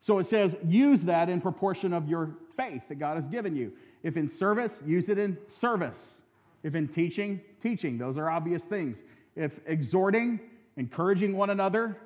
So 0.00 0.18
it 0.18 0.26
says, 0.26 0.56
use 0.66 1.02
that 1.02 1.28
in 1.28 1.40
proportion 1.40 1.92
of 1.92 2.08
your 2.08 2.36
faith 2.56 2.82
that 2.88 2.96
God 2.96 3.16
has 3.16 3.28
given 3.28 3.56
you. 3.56 3.72
If 4.02 4.16
in 4.16 4.28
service, 4.28 4.80
use 4.84 5.08
it 5.08 5.18
in 5.18 5.38
service. 5.48 6.20
If 6.62 6.74
in 6.74 6.86
teaching, 6.88 7.40
teaching. 7.60 7.98
Those 7.98 8.16
are 8.18 8.30
obvious 8.30 8.62
things. 8.62 9.02
If 9.34 9.58
exhorting, 9.66 10.40
encouraging 10.76 11.36
one 11.36 11.50
another, 11.50 11.96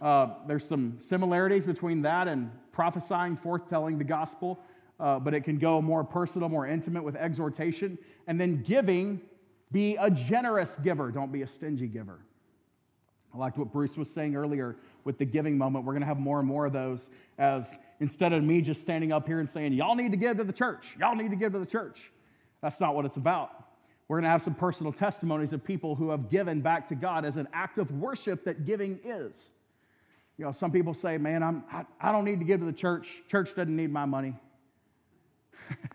uh, 0.00 0.28
there's 0.46 0.66
some 0.66 0.96
similarities 0.98 1.66
between 1.66 2.02
that 2.02 2.28
and 2.28 2.50
prophesying, 2.72 3.36
forthtelling 3.36 3.96
the 3.96 4.04
gospel, 4.04 4.60
uh, 4.98 5.18
but 5.18 5.34
it 5.34 5.42
can 5.42 5.58
go 5.58 5.80
more 5.82 6.04
personal, 6.04 6.48
more 6.48 6.66
intimate 6.66 7.02
with 7.02 7.16
exhortation. 7.16 7.98
And 8.26 8.40
then 8.40 8.62
giving, 8.62 9.20
be 9.72 9.96
a 9.96 10.10
generous 10.10 10.76
giver, 10.82 11.10
don't 11.10 11.32
be 11.32 11.42
a 11.42 11.46
stingy 11.46 11.86
giver. 11.86 12.20
I 13.34 13.38
liked 13.38 13.58
what 13.58 13.72
Bruce 13.72 13.96
was 13.96 14.08
saying 14.08 14.34
earlier 14.34 14.76
with 15.04 15.18
the 15.18 15.24
giving 15.26 15.58
moment. 15.58 15.84
We're 15.84 15.92
going 15.92 16.00
to 16.00 16.06
have 16.06 16.18
more 16.18 16.38
and 16.38 16.48
more 16.48 16.64
of 16.64 16.72
those 16.72 17.10
as 17.38 17.66
instead 18.00 18.32
of 18.32 18.42
me 18.42 18.62
just 18.62 18.80
standing 18.80 19.12
up 19.12 19.26
here 19.26 19.40
and 19.40 19.48
saying, 19.48 19.74
Y'all 19.74 19.94
need 19.94 20.10
to 20.12 20.16
give 20.16 20.38
to 20.38 20.44
the 20.44 20.52
church, 20.52 20.86
y'all 20.98 21.14
need 21.14 21.30
to 21.30 21.36
give 21.36 21.52
to 21.52 21.58
the 21.58 21.66
church. 21.66 22.10
That's 22.62 22.80
not 22.80 22.94
what 22.94 23.04
it's 23.04 23.18
about. 23.18 23.50
We're 24.08 24.16
going 24.16 24.24
to 24.24 24.30
have 24.30 24.42
some 24.42 24.54
personal 24.54 24.92
testimonies 24.92 25.52
of 25.52 25.64
people 25.64 25.94
who 25.94 26.10
have 26.10 26.30
given 26.30 26.60
back 26.60 26.88
to 26.88 26.94
God 26.94 27.24
as 27.24 27.36
an 27.36 27.48
act 27.52 27.78
of 27.78 27.90
worship 27.90 28.44
that 28.44 28.64
giving 28.64 29.00
is. 29.04 29.50
You 30.38 30.44
know, 30.44 30.52
some 30.52 30.70
people 30.70 30.94
say, 30.94 31.18
man, 31.18 31.42
I'm, 31.42 31.64
I, 31.72 31.84
I 32.00 32.12
don't 32.12 32.24
need 32.24 32.38
to 32.38 32.44
give 32.44 32.60
to 32.60 32.66
the 32.66 32.72
church. 32.72 33.08
Church 33.28 33.54
doesn't 33.54 33.74
need 33.74 33.92
my 33.92 34.04
money. 34.04 34.34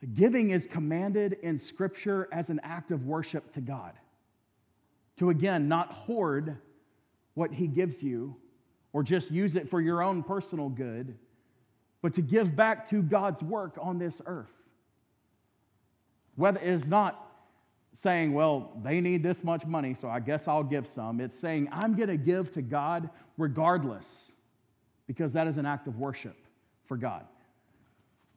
so 0.00 0.06
giving 0.14 0.50
is 0.50 0.66
commanded 0.66 1.38
in 1.42 1.58
Scripture 1.58 2.28
as 2.32 2.50
an 2.50 2.60
act 2.62 2.90
of 2.90 3.06
worship 3.06 3.52
to 3.54 3.60
God. 3.60 3.92
To 5.18 5.30
again, 5.30 5.68
not 5.68 5.92
hoard 5.92 6.56
what 7.34 7.52
He 7.52 7.66
gives 7.66 8.02
you 8.02 8.36
or 8.92 9.02
just 9.02 9.30
use 9.30 9.56
it 9.56 9.70
for 9.70 9.80
your 9.80 10.02
own 10.02 10.22
personal 10.22 10.68
good, 10.68 11.16
but 12.02 12.14
to 12.14 12.22
give 12.22 12.54
back 12.54 12.88
to 12.90 13.02
God's 13.02 13.42
work 13.42 13.76
on 13.80 13.98
this 13.98 14.20
earth. 14.26 14.50
Whether 16.36 16.60
it 16.60 16.68
is 16.68 16.86
not 16.86 17.32
saying, 17.94 18.32
well, 18.32 18.72
they 18.82 19.00
need 19.00 19.22
this 19.22 19.44
much 19.44 19.66
money, 19.66 19.94
so 19.94 20.08
I 20.08 20.20
guess 20.20 20.48
I'll 20.48 20.62
give 20.62 20.86
some. 20.86 21.20
It's 21.20 21.38
saying, 21.38 21.68
I'm 21.70 21.94
going 21.94 22.08
to 22.08 22.16
give 22.16 22.52
to 22.54 22.62
God 22.62 23.10
regardless, 23.36 24.32
because 25.06 25.32
that 25.34 25.46
is 25.46 25.58
an 25.58 25.66
act 25.66 25.86
of 25.86 25.98
worship 25.98 26.36
for 26.86 26.96
God. 26.96 27.24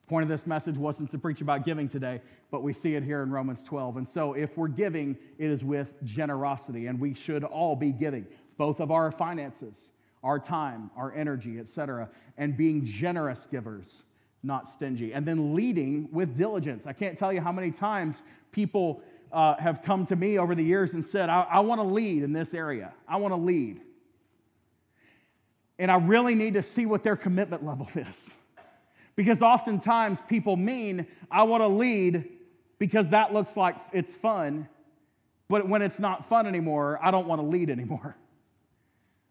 Point 0.07 0.23
of 0.23 0.29
this 0.29 0.45
message 0.45 0.77
wasn't 0.77 1.09
to 1.11 1.17
preach 1.17 1.41
about 1.41 1.65
giving 1.65 1.87
today, 1.87 2.21
but 2.51 2.61
we 2.61 2.73
see 2.73 2.93
it 2.93 3.03
here 3.03 3.23
in 3.23 3.31
Romans 3.31 3.63
12. 3.63 3.97
And 3.97 4.07
so, 4.07 4.33
if 4.33 4.55
we're 4.55 4.67
giving, 4.67 5.17
it 5.39 5.49
is 5.49 5.63
with 5.63 5.93
generosity, 6.03 6.87
and 6.87 6.99
we 6.99 7.15
should 7.15 7.43
all 7.43 7.75
be 7.75 7.91
giving, 7.91 8.27
both 8.57 8.79
of 8.79 8.91
our 8.91 9.11
finances, 9.11 9.91
our 10.23 10.37
time, 10.37 10.91
our 10.95 11.13
energy, 11.15 11.59
etc., 11.59 12.07
and 12.37 12.55
being 12.55 12.85
generous 12.85 13.47
givers, 13.49 14.03
not 14.43 14.69
stingy. 14.69 15.13
And 15.13 15.25
then 15.25 15.55
leading 15.55 16.07
with 16.11 16.37
diligence. 16.37 16.85
I 16.85 16.93
can't 16.93 17.17
tell 17.17 17.33
you 17.33 17.41
how 17.41 17.51
many 17.51 17.71
times 17.71 18.21
people 18.51 19.01
uh, 19.31 19.55
have 19.57 19.81
come 19.81 20.05
to 20.05 20.15
me 20.15 20.37
over 20.37 20.53
the 20.53 20.63
years 20.63 20.93
and 20.93 21.03
said, 21.03 21.29
I, 21.29 21.41
I 21.41 21.59
want 21.61 21.81
to 21.81 21.87
lead 21.87 22.21
in 22.21 22.31
this 22.31 22.53
area. 22.53 22.93
I 23.07 23.17
want 23.17 23.31
to 23.31 23.39
lead. 23.39 23.81
And 25.77 25.91
I 25.91 25.95
really 25.95 26.35
need 26.35 26.53
to 26.53 26.63
see 26.63 26.85
what 26.85 27.03
their 27.03 27.15
commitment 27.15 27.65
level 27.65 27.89
is. 27.95 28.29
Because 29.15 29.41
oftentimes 29.41 30.19
people 30.27 30.57
mean, 30.57 31.07
I 31.31 31.43
want 31.43 31.61
to 31.61 31.67
lead 31.67 32.25
because 32.79 33.07
that 33.09 33.33
looks 33.33 33.55
like 33.55 33.75
it's 33.93 34.13
fun. 34.15 34.67
But 35.47 35.69
when 35.69 35.81
it's 35.81 35.99
not 35.99 36.27
fun 36.27 36.47
anymore, 36.47 36.99
I 37.01 37.11
don't 37.11 37.27
want 37.27 37.41
to 37.41 37.47
lead 37.47 37.69
anymore. 37.69 38.17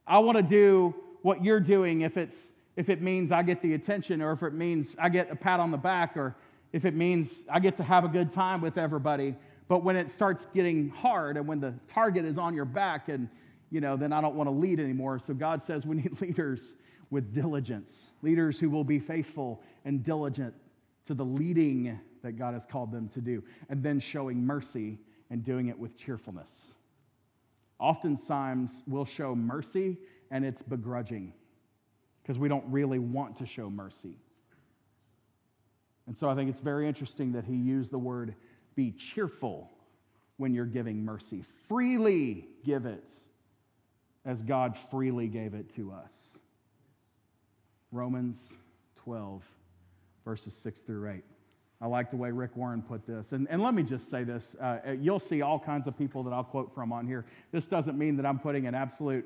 I 0.07 0.19
want 0.19 0.37
to 0.37 0.43
do 0.43 0.95
what 1.23 1.43
you're 1.43 1.61
doing 1.61 2.03
if, 2.03 2.17
it's, 2.17 2.37
if 2.77 2.89
it 2.89 3.03
means 3.03 3.33
I 3.33 3.43
get 3.43 3.63
the 3.63 3.75
attention 3.75 4.23
or 4.23 4.33
if 4.33 4.43
it 4.43 4.53
means 4.53 4.95
I 4.99 5.09
get 5.09 5.31
a 5.31 5.37
pat 5.37 5.61
on 5.61 5.71
the 5.71 5.79
back 5.79 6.17
or 6.17 6.37
if 6.73 6.85
it 6.85 6.95
means 6.95 7.31
I 7.51 7.61
get 7.61 7.77
to 7.77 7.83
have 7.83 8.05
a 8.05 8.09
good 8.09 8.33
time 8.33 8.61
with 8.61 8.79
everybody. 8.79 9.35
But 9.69 9.83
when 9.83 9.97
it 9.97 10.13
starts 10.13 10.47
getting 10.55 10.91
hard 10.91 11.37
and 11.37 11.47
when 11.47 11.61
the 11.61 11.75
target 11.89 12.25
is 12.25 12.37
on 12.37 12.55
your 12.55 12.67
back, 12.67 13.09
and 13.09 13.29
you 13.71 13.81
know, 13.81 13.97
then 13.97 14.13
I 14.13 14.21
don't 14.21 14.35
want 14.35 14.49
to 14.49 14.53
lead 14.53 14.79
anymore. 14.79 15.19
So 15.19 15.35
God 15.35 15.63
says 15.63 15.87
we 15.87 15.97
need 15.97 16.17
leaders 16.21 16.75
with 17.15 17.33
diligence, 17.33 18.11
leaders 18.23 18.59
who 18.59 18.69
will 18.69 18.83
be 18.83 18.99
faithful 18.99 19.63
and 19.85 20.03
diligent 20.03 20.53
to 21.07 21.15
the 21.15 21.25
leading 21.25 21.99
that 22.23 22.33
God 22.33 22.55
has 22.55 22.67
called 22.67 22.91
them 22.91 23.09
to 23.11 23.21
do, 23.21 23.41
and 23.69 23.83
then 23.85 24.01
showing 24.01 24.45
mercy 24.45 24.99
and 25.31 25.45
doing 25.45 25.69
it 25.69 25.79
with 25.79 25.97
cheerfulness. 25.97 26.51
Oftentimes, 27.79 28.83
we'll 28.89 29.05
show 29.05 29.35
mercy 29.35 29.97
and 30.33 30.45
it's 30.45 30.63
begrudging 30.63 31.33
because 32.23 32.37
we 32.37 32.49
don't 32.49 32.65
really 32.67 32.99
want 32.99 33.37
to 33.37 33.47
show 33.47 33.71
mercy. 33.71 34.17
And 36.09 36.17
so 36.19 36.29
I 36.29 36.35
think 36.35 36.51
it's 36.51 36.61
very 36.61 36.89
interesting 36.89 37.31
that 37.33 37.45
he 37.45 37.55
used 37.55 37.93
the 37.93 37.99
word 37.99 38.35
be 38.75 38.91
cheerful 38.91 39.71
when 40.39 40.53
you're 40.53 40.67
giving 40.67 41.05
mercy. 41.05 41.45
Freely 41.69 42.49
give 42.65 42.87
it 42.87 43.09
as 44.25 44.43
God 44.43 44.77
freely 44.91 45.29
gave 45.29 45.55
it 45.55 45.73
to 45.77 45.93
us. 45.93 46.39
Romans 47.95 48.53
12, 48.97 49.43
verses 50.25 50.53
6 50.65 50.81
through 50.81 51.09
8. 51.09 51.23
I 51.81 51.87
like 51.87 52.11
the 52.11 52.17
way 52.17 52.33
Rick 52.33 52.57
Warren 52.57 52.83
put 52.83 53.07
this. 53.07 53.31
And, 53.31 53.47
and 53.49 53.63
let 53.63 53.73
me 53.73 53.85
just 53.85 54.11
say 54.11 54.25
this 54.25 54.57
uh, 54.61 54.79
you'll 55.01 55.21
see 55.21 55.43
all 55.43 55.61
kinds 55.61 55.87
of 55.87 55.97
people 55.97 56.25
that 56.25 56.33
I'll 56.33 56.43
quote 56.43 56.75
from 56.75 56.93
on 56.93 57.07
here. 57.07 57.25
This 57.53 57.67
doesn't 57.67 57.97
mean 57.97 58.17
that 58.17 58.27
I'm 58.27 58.41
putting 58.41 58.67
an 58.67 58.75
absolute 58.75 59.25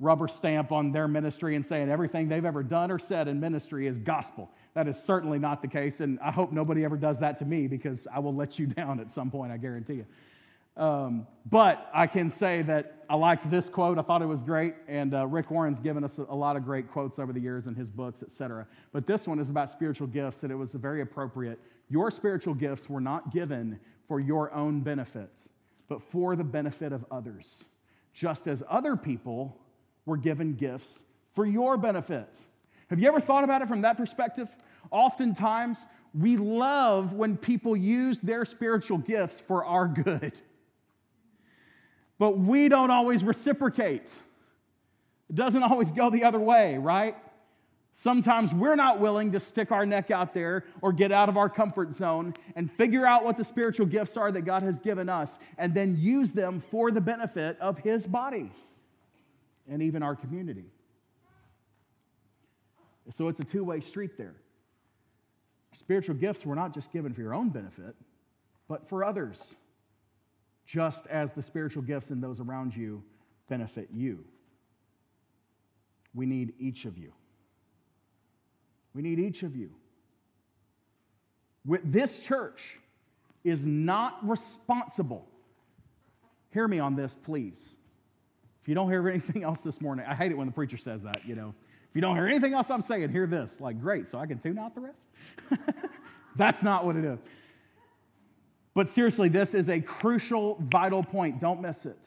rubber 0.00 0.26
stamp 0.26 0.72
on 0.72 0.90
their 0.90 1.06
ministry 1.06 1.54
and 1.54 1.64
saying 1.64 1.88
everything 1.88 2.28
they've 2.28 2.44
ever 2.44 2.64
done 2.64 2.90
or 2.90 2.98
said 2.98 3.28
in 3.28 3.38
ministry 3.38 3.86
is 3.86 4.00
gospel. 4.00 4.50
That 4.74 4.88
is 4.88 5.00
certainly 5.00 5.38
not 5.38 5.62
the 5.62 5.68
case, 5.68 6.00
and 6.00 6.18
I 6.20 6.32
hope 6.32 6.50
nobody 6.50 6.84
ever 6.84 6.96
does 6.96 7.20
that 7.20 7.38
to 7.38 7.44
me 7.44 7.68
because 7.68 8.08
I 8.12 8.18
will 8.18 8.34
let 8.34 8.58
you 8.58 8.66
down 8.78 8.98
at 8.98 9.12
some 9.12 9.30
point, 9.30 9.52
I 9.52 9.58
guarantee 9.58 9.94
you. 9.94 10.06
Um, 10.76 11.26
but 11.50 11.90
I 11.92 12.06
can 12.06 12.30
say 12.30 12.62
that 12.62 13.04
I 13.10 13.14
liked 13.14 13.50
this 13.50 13.68
quote. 13.68 13.98
I 13.98 14.02
thought 14.02 14.22
it 14.22 14.26
was 14.26 14.42
great. 14.42 14.74
And 14.88 15.14
uh, 15.14 15.26
Rick 15.26 15.50
Warren's 15.50 15.80
given 15.80 16.02
us 16.02 16.18
a, 16.18 16.22
a, 16.22 16.34
lot 16.34 16.56
of 16.56 16.64
great 16.64 16.90
quotes 16.90 17.18
over 17.18 17.32
the 17.32 17.40
years 17.40 17.66
in 17.66 17.74
his 17.74 17.90
books, 17.90 18.22
etc. 18.22 18.66
But 18.90 19.06
this 19.06 19.26
one 19.26 19.38
is 19.38 19.50
about 19.50 19.70
spiritual 19.70 20.06
gifts, 20.06 20.44
and 20.44 20.50
it 20.50 20.54
was 20.54 20.72
very 20.72 21.02
appropriate. 21.02 21.60
Your 21.90 22.10
spiritual 22.10 22.54
gifts 22.54 22.88
were 22.88 23.00
not 23.02 23.32
given 23.32 23.78
for 24.08 24.18
your 24.18 24.52
own 24.54 24.80
benefit, 24.80 25.30
but 25.88 26.00
for 26.10 26.36
the 26.36 26.44
benefit 26.44 26.92
of 26.92 27.04
others, 27.10 27.64
just 28.14 28.46
as 28.46 28.62
other 28.70 28.96
people 28.96 29.58
were 30.06 30.16
given 30.16 30.54
gifts 30.54 31.00
for 31.34 31.44
your 31.44 31.76
benefit. 31.76 32.34
Have 32.88 32.98
you 32.98 33.08
ever 33.08 33.20
thought 33.20 33.44
about 33.44 33.60
it 33.60 33.68
from 33.68 33.82
that 33.82 33.98
perspective? 33.98 34.48
Oftentimes, 34.90 35.86
we 36.18 36.38
love 36.38 37.12
when 37.12 37.36
people 37.36 37.76
use 37.76 38.20
their 38.20 38.44
spiritual 38.46 38.98
gifts 38.98 39.42
for 39.46 39.64
our 39.64 39.86
good 39.86 40.32
but 42.22 42.38
we 42.38 42.68
don't 42.68 42.92
always 42.92 43.24
reciprocate. 43.24 44.04
It 45.28 45.34
doesn't 45.34 45.64
always 45.64 45.90
go 45.90 46.08
the 46.08 46.22
other 46.22 46.38
way, 46.38 46.78
right? 46.78 47.16
Sometimes 47.96 48.54
we're 48.54 48.76
not 48.76 49.00
willing 49.00 49.32
to 49.32 49.40
stick 49.40 49.72
our 49.72 49.84
neck 49.84 50.12
out 50.12 50.32
there 50.32 50.62
or 50.82 50.92
get 50.92 51.10
out 51.10 51.28
of 51.28 51.36
our 51.36 51.48
comfort 51.48 51.92
zone 51.92 52.34
and 52.54 52.70
figure 52.70 53.04
out 53.04 53.24
what 53.24 53.36
the 53.36 53.42
spiritual 53.42 53.86
gifts 53.86 54.16
are 54.16 54.30
that 54.30 54.42
God 54.42 54.62
has 54.62 54.78
given 54.78 55.08
us 55.08 55.36
and 55.58 55.74
then 55.74 55.96
use 55.98 56.30
them 56.30 56.62
for 56.70 56.92
the 56.92 57.00
benefit 57.00 57.58
of 57.60 57.76
His 57.78 58.06
body 58.06 58.52
and 59.68 59.82
even 59.82 60.04
our 60.04 60.14
community. 60.14 60.66
So 63.16 63.26
it's 63.26 63.40
a 63.40 63.44
two 63.44 63.64
way 63.64 63.80
street 63.80 64.16
there. 64.16 64.36
Spiritual 65.74 66.14
gifts 66.14 66.46
were 66.46 66.54
not 66.54 66.72
just 66.72 66.92
given 66.92 67.14
for 67.14 67.20
your 67.20 67.34
own 67.34 67.48
benefit, 67.48 67.96
but 68.68 68.88
for 68.88 69.02
others 69.02 69.42
just 70.72 71.06
as 71.08 71.30
the 71.32 71.42
spiritual 71.42 71.82
gifts 71.82 72.08
in 72.10 72.18
those 72.18 72.40
around 72.40 72.74
you 72.74 73.02
benefit 73.46 73.90
you. 73.92 74.24
We 76.14 76.24
need 76.24 76.54
each 76.58 76.86
of 76.86 76.96
you. 76.96 77.12
We 78.94 79.02
need 79.02 79.18
each 79.18 79.42
of 79.42 79.54
you. 79.54 79.70
This 81.84 82.20
church 82.20 82.78
is 83.44 83.66
not 83.66 84.26
responsible. 84.26 85.28
Hear 86.52 86.66
me 86.66 86.78
on 86.78 86.96
this, 86.96 87.18
please. 87.22 87.58
If 88.62 88.68
you 88.68 88.74
don't 88.74 88.88
hear 88.88 89.06
anything 89.10 89.42
else 89.42 89.60
this 89.60 89.78
morning, 89.78 90.06
I 90.08 90.14
hate 90.14 90.32
it 90.32 90.38
when 90.38 90.46
the 90.46 90.54
preacher 90.54 90.78
says 90.78 91.02
that, 91.02 91.20
you 91.26 91.34
know. 91.34 91.54
If 91.90 91.96
you 91.96 92.00
don't 92.00 92.16
hear 92.16 92.26
anything 92.26 92.54
else 92.54 92.70
I'm 92.70 92.80
saying, 92.80 93.10
hear 93.10 93.26
this. 93.26 93.52
Like, 93.60 93.78
great, 93.78 94.08
so 94.08 94.18
I 94.18 94.24
can 94.24 94.38
tune 94.38 94.58
out 94.58 94.74
the 94.74 94.80
rest? 94.80 95.60
That's 96.36 96.62
not 96.62 96.86
what 96.86 96.96
it 96.96 97.04
is. 97.04 97.18
But 98.74 98.88
seriously, 98.88 99.28
this 99.28 99.54
is 99.54 99.68
a 99.68 99.80
crucial, 99.80 100.56
vital 100.60 101.02
point. 101.02 101.40
Don't 101.40 101.60
miss 101.60 101.84
it. 101.84 101.98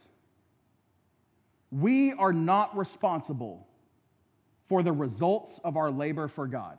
We 1.71 2.13
are 2.13 2.33
not 2.33 2.75
responsible 2.75 3.67
for 4.67 4.81
the 4.81 4.91
results 4.91 5.59
of 5.63 5.77
our 5.77 5.91
labor 5.91 6.27
for 6.27 6.47
God, 6.47 6.77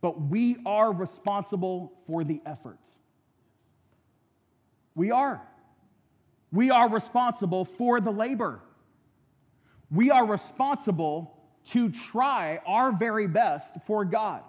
but 0.00 0.20
we 0.20 0.56
are 0.66 0.92
responsible 0.92 1.92
for 2.06 2.24
the 2.24 2.40
effort. 2.44 2.80
We 4.94 5.10
are. 5.10 5.40
We 6.50 6.70
are 6.70 6.88
responsible 6.88 7.64
for 7.64 8.00
the 8.00 8.10
labor. 8.10 8.60
We 9.90 10.10
are 10.10 10.24
responsible 10.24 11.36
to 11.70 11.90
try 11.90 12.60
our 12.66 12.92
very 12.92 13.26
best 13.26 13.76
for 13.86 14.04
God. 14.04 14.42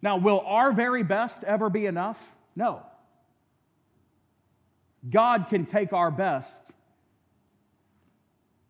Now, 0.00 0.16
will 0.16 0.40
our 0.40 0.72
very 0.72 1.02
best 1.02 1.44
ever 1.44 1.68
be 1.68 1.86
enough? 1.86 2.18
No. 2.54 2.82
God 5.08 5.46
can 5.48 5.66
take 5.66 5.92
our 5.92 6.10
best 6.10 6.62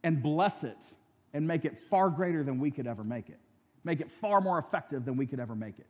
and 0.03 0.23
bless 0.23 0.65
it 0.65 0.79
and 1.35 1.47
make 1.47 1.65
it 1.65 1.77
far 1.91 2.11
greater 2.11 2.43
than 2.43 2.59
we 2.59 2.71
could 2.71 2.87
ever 2.87 3.05
make 3.05 3.29
it, 3.29 3.39
make 3.85 4.01
it 4.01 4.11
far 4.21 4.41
more 4.41 4.59
effective 4.59 5.05
than 5.05 5.17
we 5.17 5.27
could 5.27 5.41
ever 5.41 5.55
make 5.55 5.79
it. 5.79 5.87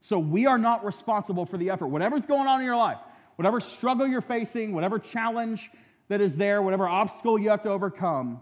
So 0.00 0.18
we 0.18 0.46
are 0.46 0.58
not 0.58 0.84
responsible 0.84 1.44
for 1.44 1.56
the 1.56 1.70
effort. 1.70 1.88
Whatever's 1.88 2.26
going 2.26 2.46
on 2.46 2.60
in 2.60 2.66
your 2.66 2.76
life, 2.76 2.98
whatever 3.36 3.60
struggle 3.60 4.06
you're 4.06 4.20
facing, 4.20 4.72
whatever 4.72 4.98
challenge 4.98 5.70
that 6.08 6.20
is 6.20 6.34
there, 6.34 6.62
whatever 6.62 6.88
obstacle 6.88 7.38
you 7.38 7.50
have 7.50 7.62
to 7.64 7.70
overcome, 7.70 8.40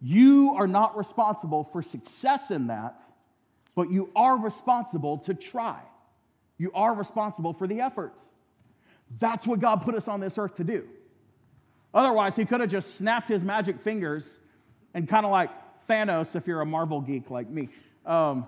you 0.00 0.54
are 0.56 0.66
not 0.66 0.96
responsible 0.96 1.68
for 1.72 1.82
success 1.82 2.50
in 2.50 2.68
that, 2.68 3.02
but 3.74 3.90
you 3.90 4.10
are 4.16 4.38
responsible 4.38 5.18
to 5.18 5.34
try. 5.34 5.80
You 6.58 6.70
are 6.74 6.94
responsible 6.94 7.52
for 7.52 7.66
the 7.66 7.80
efforts. 7.80 8.20
That's 9.18 9.46
what 9.46 9.60
God 9.60 9.82
put 9.82 9.94
us 9.94 10.08
on 10.08 10.20
this 10.20 10.36
earth 10.36 10.56
to 10.56 10.64
do. 10.64 10.84
Otherwise, 11.94 12.36
he 12.36 12.44
could 12.44 12.60
have 12.60 12.70
just 12.70 12.96
snapped 12.96 13.28
his 13.28 13.42
magic 13.42 13.80
fingers 13.80 14.28
and 14.92 15.08
kind 15.08 15.24
of 15.24 15.32
like 15.32 15.50
Thanos, 15.88 16.36
if 16.36 16.46
you're 16.46 16.60
a 16.60 16.66
Marvel 16.66 17.00
geek 17.00 17.30
like 17.30 17.48
me. 17.48 17.70
Um, 18.04 18.46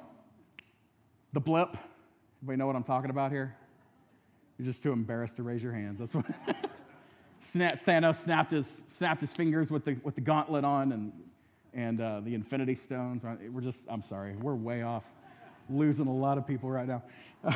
the 1.32 1.40
blip. 1.40 1.76
Everybody 2.42 2.58
know 2.58 2.66
what 2.66 2.76
I'm 2.76 2.84
talking 2.84 3.10
about 3.10 3.30
here? 3.30 3.56
You're 4.58 4.66
just 4.66 4.82
too 4.82 4.92
embarrassed 4.92 5.36
to 5.36 5.42
raise 5.42 5.62
your 5.62 5.72
hands. 5.72 6.00
That's 6.00 6.14
what. 6.14 6.26
Snap, 7.40 7.84
Thanos 7.86 8.22
snapped 8.22 8.52
his, 8.52 8.82
snapped 8.98 9.22
his 9.22 9.32
fingers 9.32 9.70
with 9.70 9.86
the, 9.86 9.96
with 10.02 10.14
the 10.14 10.20
gauntlet 10.20 10.64
on 10.64 10.92
and, 10.92 11.12
and 11.72 12.00
uh, 12.00 12.20
the 12.20 12.34
Infinity 12.34 12.74
Stones. 12.74 13.22
We're 13.24 13.62
just, 13.62 13.80
I'm 13.88 14.02
sorry, 14.02 14.36
we're 14.36 14.54
way 14.54 14.82
off. 14.82 15.04
Losing 15.70 16.06
a 16.06 16.14
lot 16.14 16.36
of 16.36 16.46
people 16.46 16.70
right 16.70 16.88
now. 16.88 17.02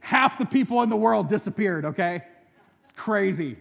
Half 0.00 0.38
the 0.38 0.46
people 0.46 0.82
in 0.82 0.88
the 0.88 0.96
world 0.96 1.28
disappeared, 1.28 1.84
okay? 1.84 2.22
It's 2.84 2.92
crazy. 2.96 3.56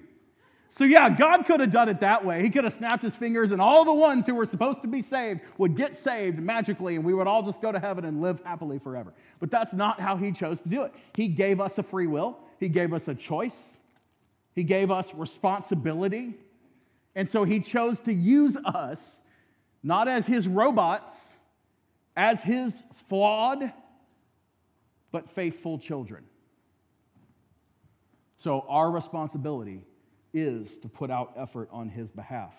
So, 0.70 0.84
yeah, 0.84 1.10
God 1.10 1.46
could 1.46 1.62
have 1.62 1.72
done 1.72 1.88
it 1.88 2.02
that 2.02 2.26
way. 2.26 2.42
He 2.42 2.50
could 2.50 2.66
have 2.66 2.74
snapped 2.74 3.02
his 3.02 3.16
fingers, 3.16 3.52
and 3.52 3.62
all 3.62 3.86
the 3.86 3.94
ones 3.94 4.26
who 4.26 4.36
were 4.36 4.46
supposed 4.46 4.82
to 4.82 4.90
be 4.90 5.02
saved 5.02 5.40
would 5.58 5.76
get 5.76 5.98
saved 5.98 6.38
magically, 6.38 6.96
and 6.96 7.06
we 7.06 7.14
would 7.14 7.28
all 7.28 7.44
just 7.44 7.62
go 7.62 7.72
to 7.72 7.80
heaven 7.80 8.04
and 8.04 8.22
live 8.22 8.42
happily 8.44 8.78
forever. 8.78 9.14
But 9.40 9.52
that's 9.52 9.72
not 9.72 10.02
how 10.02 10.18
he 10.18 10.34
chose 10.34 10.60
to 10.62 10.68
do 10.68 10.82
it. 10.84 10.94
He 11.16 11.30
gave 11.30 11.62
us 11.62 11.78
a 11.78 11.84
free 11.84 12.08
will, 12.08 12.38
he 12.60 12.68
gave 12.68 12.94
us 12.94 13.08
a 13.08 13.16
choice, 13.16 13.78
he 14.54 14.64
gave 14.64 14.92
us 14.92 15.14
responsibility. 15.14 16.36
And 17.16 17.30
so 17.30 17.46
he 17.46 17.62
chose 17.62 18.02
to 18.02 18.14
use 18.14 18.58
us 18.66 19.22
not 19.82 20.08
as 20.08 20.26
his 20.26 20.48
robots, 20.48 21.14
as 22.18 22.42
his 22.42 22.84
flawed, 23.10 23.72
but 25.12 25.30
faithful 25.32 25.78
children. 25.80 26.24
So, 28.38 28.66
our 28.68 28.92
responsibility 28.92 29.82
is 30.34 30.78
to 30.80 30.90
put 30.90 31.10
out 31.10 31.34
effort 31.38 31.70
on 31.72 31.90
his 31.90 32.12
behalf. 32.12 32.54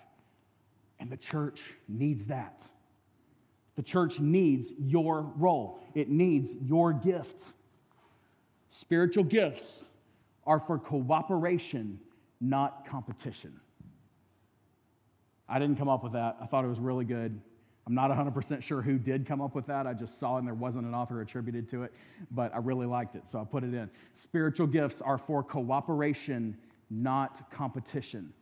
And 0.98 1.10
the 1.10 1.16
church 1.16 1.60
needs 1.88 2.24
that. 2.26 2.62
The 3.76 3.82
church 3.82 4.18
needs 4.18 4.72
your 4.78 5.30
role, 5.36 5.80
it 5.94 6.08
needs 6.08 6.50
your 6.62 6.92
gift. 6.92 7.40
Spiritual 8.70 9.24
gifts 9.24 9.84
are 10.46 10.60
for 10.60 10.78
cooperation, 10.78 11.98
not 12.40 12.86
competition. 12.86 13.58
I 15.48 15.58
didn't 15.58 15.78
come 15.78 15.88
up 15.88 16.02
with 16.02 16.12
that. 16.12 16.36
I 16.42 16.46
thought 16.46 16.64
it 16.64 16.68
was 16.68 16.78
really 16.78 17.04
good. 17.04 17.40
I'm 17.86 17.94
not 17.94 18.10
100% 18.10 18.62
sure 18.62 18.82
who 18.82 18.98
did 18.98 19.26
come 19.26 19.40
up 19.40 19.54
with 19.54 19.66
that. 19.66 19.86
I 19.86 19.94
just 19.94 20.18
saw 20.18 20.38
and 20.38 20.46
there 20.46 20.54
wasn't 20.54 20.86
an 20.86 20.94
author 20.94 21.20
attributed 21.20 21.70
to 21.70 21.84
it, 21.84 21.92
but 22.32 22.52
I 22.52 22.58
really 22.58 22.86
liked 22.86 23.14
it, 23.14 23.22
so 23.30 23.38
I 23.38 23.44
put 23.44 23.62
it 23.62 23.72
in. 23.74 23.88
Spiritual 24.16 24.66
gifts 24.66 25.00
are 25.00 25.18
for 25.18 25.44
cooperation, 25.44 26.56
not 26.90 27.48
competition. 27.52 28.32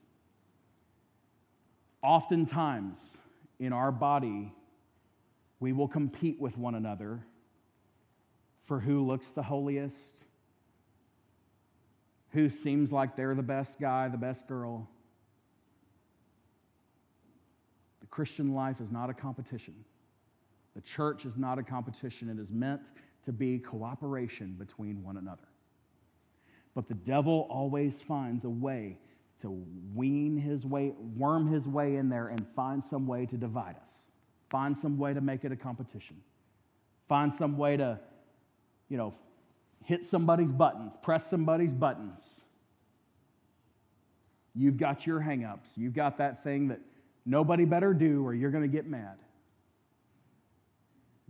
Oftentimes 2.02 3.18
in 3.60 3.74
our 3.74 3.92
body, 3.92 4.50
we 5.60 5.72
will 5.72 5.88
compete 5.88 6.40
with 6.40 6.56
one 6.56 6.74
another 6.74 7.20
for 8.64 8.80
who 8.80 9.04
looks 9.04 9.26
the 9.28 9.42
holiest, 9.42 10.24
who 12.30 12.48
seems 12.48 12.90
like 12.90 13.14
they're 13.14 13.34
the 13.34 13.42
best 13.42 13.78
guy, 13.78 14.08
the 14.08 14.16
best 14.16 14.46
girl. 14.48 14.88
Christian 18.14 18.54
life 18.54 18.80
is 18.80 18.92
not 18.92 19.10
a 19.10 19.14
competition. 19.14 19.74
The 20.76 20.80
church 20.82 21.24
is 21.24 21.36
not 21.36 21.58
a 21.58 21.64
competition. 21.64 22.28
It 22.28 22.40
is 22.40 22.52
meant 22.52 22.90
to 23.24 23.32
be 23.32 23.58
cooperation 23.58 24.54
between 24.56 25.02
one 25.02 25.16
another. 25.16 25.48
But 26.76 26.86
the 26.86 26.94
devil 26.94 27.48
always 27.50 28.00
finds 28.06 28.44
a 28.44 28.48
way 28.48 28.98
to 29.42 29.50
wean 29.96 30.36
his 30.36 30.64
way, 30.64 30.92
worm 31.16 31.52
his 31.52 31.66
way 31.66 31.96
in 31.96 32.08
there 32.08 32.28
and 32.28 32.46
find 32.54 32.84
some 32.84 33.04
way 33.08 33.26
to 33.26 33.36
divide 33.36 33.74
us. 33.82 33.90
Find 34.48 34.78
some 34.78 34.96
way 34.96 35.12
to 35.12 35.20
make 35.20 35.44
it 35.44 35.50
a 35.50 35.56
competition. 35.56 36.16
Find 37.08 37.34
some 37.34 37.58
way 37.58 37.76
to, 37.76 37.98
you 38.90 38.96
know, 38.96 39.12
hit 39.82 40.06
somebody's 40.06 40.52
buttons, 40.52 40.96
press 41.02 41.28
somebody's 41.28 41.72
buttons. 41.72 42.20
You've 44.54 44.76
got 44.76 45.04
your 45.04 45.18
hangups. 45.18 45.70
You've 45.76 45.94
got 45.94 46.16
that 46.18 46.44
thing 46.44 46.68
that 46.68 46.78
Nobody 47.26 47.64
better 47.64 47.94
do, 47.94 48.26
or 48.26 48.34
you're 48.34 48.50
going 48.50 48.62
to 48.62 48.68
get 48.68 48.86
mad. 48.86 49.16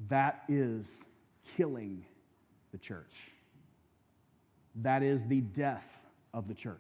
That 0.09 0.42
is 0.48 0.85
killing 1.57 2.04
the 2.72 2.78
church. 2.78 3.12
That 4.83 5.02
is 5.02 5.24
the 5.26 5.40
death 5.40 5.87
of 6.33 6.48
the 6.48 6.54
church. 6.54 6.78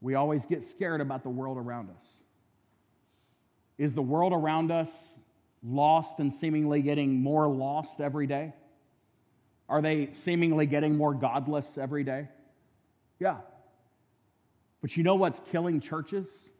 We 0.00 0.14
always 0.14 0.46
get 0.46 0.64
scared 0.64 1.00
about 1.00 1.22
the 1.22 1.28
world 1.28 1.58
around 1.58 1.90
us. 1.90 2.02
Is 3.78 3.92
the 3.94 4.02
world 4.02 4.32
around 4.32 4.70
us 4.70 4.88
lost 5.62 6.18
and 6.18 6.32
seemingly 6.32 6.82
getting 6.82 7.22
more 7.22 7.46
lost 7.48 8.00
every 8.00 8.26
day? 8.26 8.52
Are 9.68 9.80
they 9.80 10.10
seemingly 10.12 10.66
getting 10.66 10.96
more 10.96 11.14
godless 11.14 11.78
every 11.78 12.04
day? 12.04 12.28
Yeah. 13.20 13.36
But 14.80 14.96
you 14.96 15.04
know 15.04 15.14
what's 15.14 15.40
killing 15.52 15.80
churches? 15.80 16.50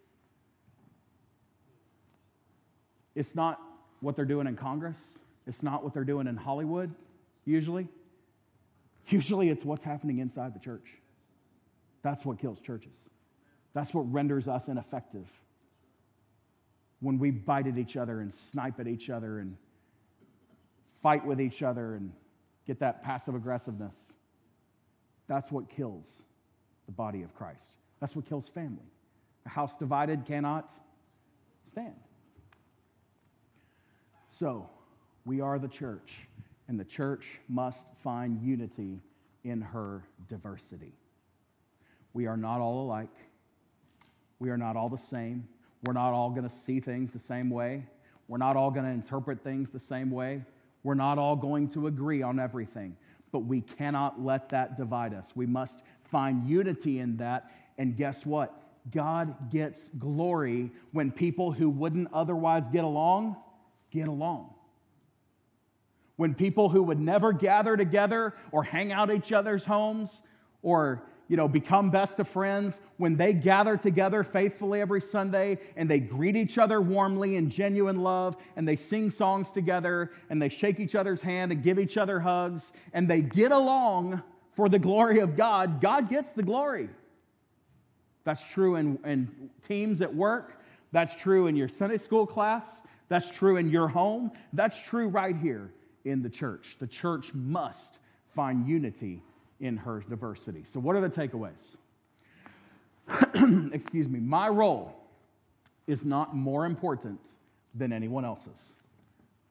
It's 3.15 3.35
not 3.35 3.61
what 4.01 4.17
they're 4.17 4.25
doing 4.25 4.47
in 4.47 4.57
Congress, 4.57 5.19
it's 5.47 5.63
not 5.63 5.83
what 5.83 5.95
they're 5.95 6.05
doing 6.05 6.27
in 6.27 6.37
Hollywood, 6.37 6.95
usually. 7.45 7.89
Usually, 9.09 9.49
it's 9.49 9.65
what's 9.65 9.85
happening 9.85 10.19
inside 10.19 10.55
the 10.55 10.61
church. 10.61 10.87
That's 12.03 12.25
what 12.25 12.39
kills 12.39 12.61
churches. 12.61 12.95
That's 13.75 13.93
what 13.93 14.11
renders 14.13 14.49
us 14.49 14.69
ineffective. 14.69 15.27
When 17.01 17.19
we 17.19 17.31
bite 17.31 17.67
at 17.67 17.79
each 17.79 17.97
other 17.97 18.21
and 18.21 18.33
snipe 18.33 18.79
at 18.79 18.87
each 18.87 19.11
other 19.11 19.41
and 19.41 19.57
fight 21.03 21.27
with 21.27 21.41
each 21.41 21.63
other 21.63 21.95
and 21.95 22.13
get 22.67 22.79
that 22.81 23.03
passive 23.03 23.35
aggressiveness, 23.35 23.95
that's 25.27 25.51
what 25.51 25.69
kills 25.69 26.23
the 26.87 26.93
body 26.93 27.23
of 27.23 27.35
Christ. 27.35 27.65
That's 28.01 28.15
what 28.15 28.29
kills 28.29 28.49
family. 28.49 28.87
A 29.47 29.49
house 29.49 29.77
divided 29.77 30.27
cannot 30.27 30.73
stand. 31.69 31.95
So, 34.39 34.67
we 35.27 35.43
are 35.43 35.59
the 35.59 35.69
church, 35.69 36.15
and 36.67 36.81
the 36.81 36.87
church 36.87 37.27
must 37.51 37.85
find 38.03 38.41
unity 38.41 38.99
in 39.45 39.61
her 39.61 40.05
diversity. 40.31 40.95
We 42.15 42.27
are 42.27 42.39
not 42.39 42.59
all 42.59 42.87
alike. 42.87 43.15
We 44.39 44.49
are 44.49 44.57
not 44.57 44.75
all 44.75 44.89
the 44.89 44.97
same. 44.97 45.47
We're 45.85 45.93
not 45.93 46.15
all 46.15 46.31
going 46.31 46.49
to 46.49 46.55
see 46.55 46.81
things 46.81 47.11
the 47.11 47.21
same 47.21 47.51
way. 47.51 47.85
We're 48.27 48.39
not 48.39 48.57
all 48.57 48.71
going 48.71 48.87
to 48.87 48.91
interpret 48.91 49.45
things 49.45 49.69
the 49.69 49.79
same 49.79 50.11
way. 50.11 50.43
We're 50.83 50.95
not 50.95 51.19
all 51.19 51.37
going 51.37 51.69
to 51.71 51.87
agree 51.87 52.23
on 52.23 52.41
everything. 52.41 52.97
But 53.33 53.41
we 53.41 53.61
cannot 53.61 54.25
let 54.25 54.49
that 54.49 54.79
divide 54.79 55.13
us. 55.13 55.33
We 55.37 55.45
must 55.45 55.83
find 56.05 56.49
unity 56.49 57.01
in 57.01 57.19
that. 57.19 57.51
And 57.77 57.99
guess 57.99 58.25
what? 58.25 58.63
God 58.91 59.51
gets 59.51 59.91
glory 59.99 60.71
when 60.93 61.13
people 61.13 61.53
who 61.53 61.69
wouldn't 61.69 62.09
otherwise 62.15 62.67
get 62.73 62.85
along 62.85 63.37
get 63.93 64.09
along. 64.09 64.51
When 66.17 66.35
people 66.35 66.69
who 66.69 66.83
would 66.83 67.01
never 67.01 67.33
gather 67.33 67.77
together 67.77 68.35
or 68.51 68.63
hang 68.63 68.93
out 68.93 69.11
each 69.11 69.33
other's 69.33 69.65
homes 69.65 70.23
or 70.63 71.03
you 71.29 71.37
know, 71.37 71.49
become 71.49 71.91
best 71.91 72.21
of 72.21 72.29
friends 72.29 72.79
when 72.99 73.17
they 73.17 73.33
gather 73.33 73.79
together 73.79 74.23
faithfully 74.23 74.83
every 74.83 75.01
Sunday 75.01 75.59
and 75.77 75.89
they 75.89 75.99
greet 75.99 76.37
each 76.37 76.59
other 76.59 76.81
warmly 76.83 77.37
in 77.37 77.49
genuine 77.49 78.03
love 78.03 78.37
and 78.57 78.69
they 78.69 78.77
sing 78.77 79.09
songs 79.09 79.51
together 79.51 80.11
and 80.29 80.43
they 80.43 80.51
shake 80.51 80.79
each 80.79 80.95
other's 80.95 81.23
hand 81.23 81.51
and 81.51 81.63
give 81.63 81.79
each 81.79 81.97
other 81.97 82.21
hugs 82.21 82.73
and 82.93 83.09
they 83.09 83.23
get 83.23 83.51
along 83.51 84.23
for 84.55 84.69
the 84.69 84.79
glory 84.79 85.21
of 85.21 85.35
God, 85.35 85.81
God 85.81 86.11
gets 86.11 86.33
the 86.33 86.43
glory. 86.43 86.91
That's 88.25 88.45
true 88.53 88.77
in, 88.77 88.99
in 89.05 89.51
teams 89.67 90.03
at 90.03 90.15
work. 90.15 90.61
That's 90.93 91.17
true 91.17 91.47
in 91.47 91.57
your 91.57 91.69
Sunday 91.69 91.97
school 91.97 92.27
class. 92.27 92.83
That's 93.09 93.31
true 93.31 93.57
in 93.57 93.71
your 93.71 93.89
home. 93.89 94.31
That's 94.53 94.77
true 94.85 95.09
right 95.09 95.37
here 95.37 95.73
in 96.05 96.23
the 96.23 96.31
church. 96.31 96.77
The 96.79 96.87
church 96.87 97.33
must 97.35 97.99
find 98.35 98.67
unity 98.67 99.23
in 99.61 99.77
her 99.77 100.03
diversity. 100.09 100.65
So, 100.65 100.81
what 100.81 100.97
are 100.97 101.01
the 101.01 101.09
takeaways? 101.09 101.77
Excuse 103.73 104.09
me. 104.09 104.19
My 104.21 104.49
role 104.49 104.95
is 105.87 106.05
not 106.05 106.35
more 106.35 106.67
important 106.67 107.21
than 107.75 107.93
anyone 107.93 108.25
else's. 108.25 108.75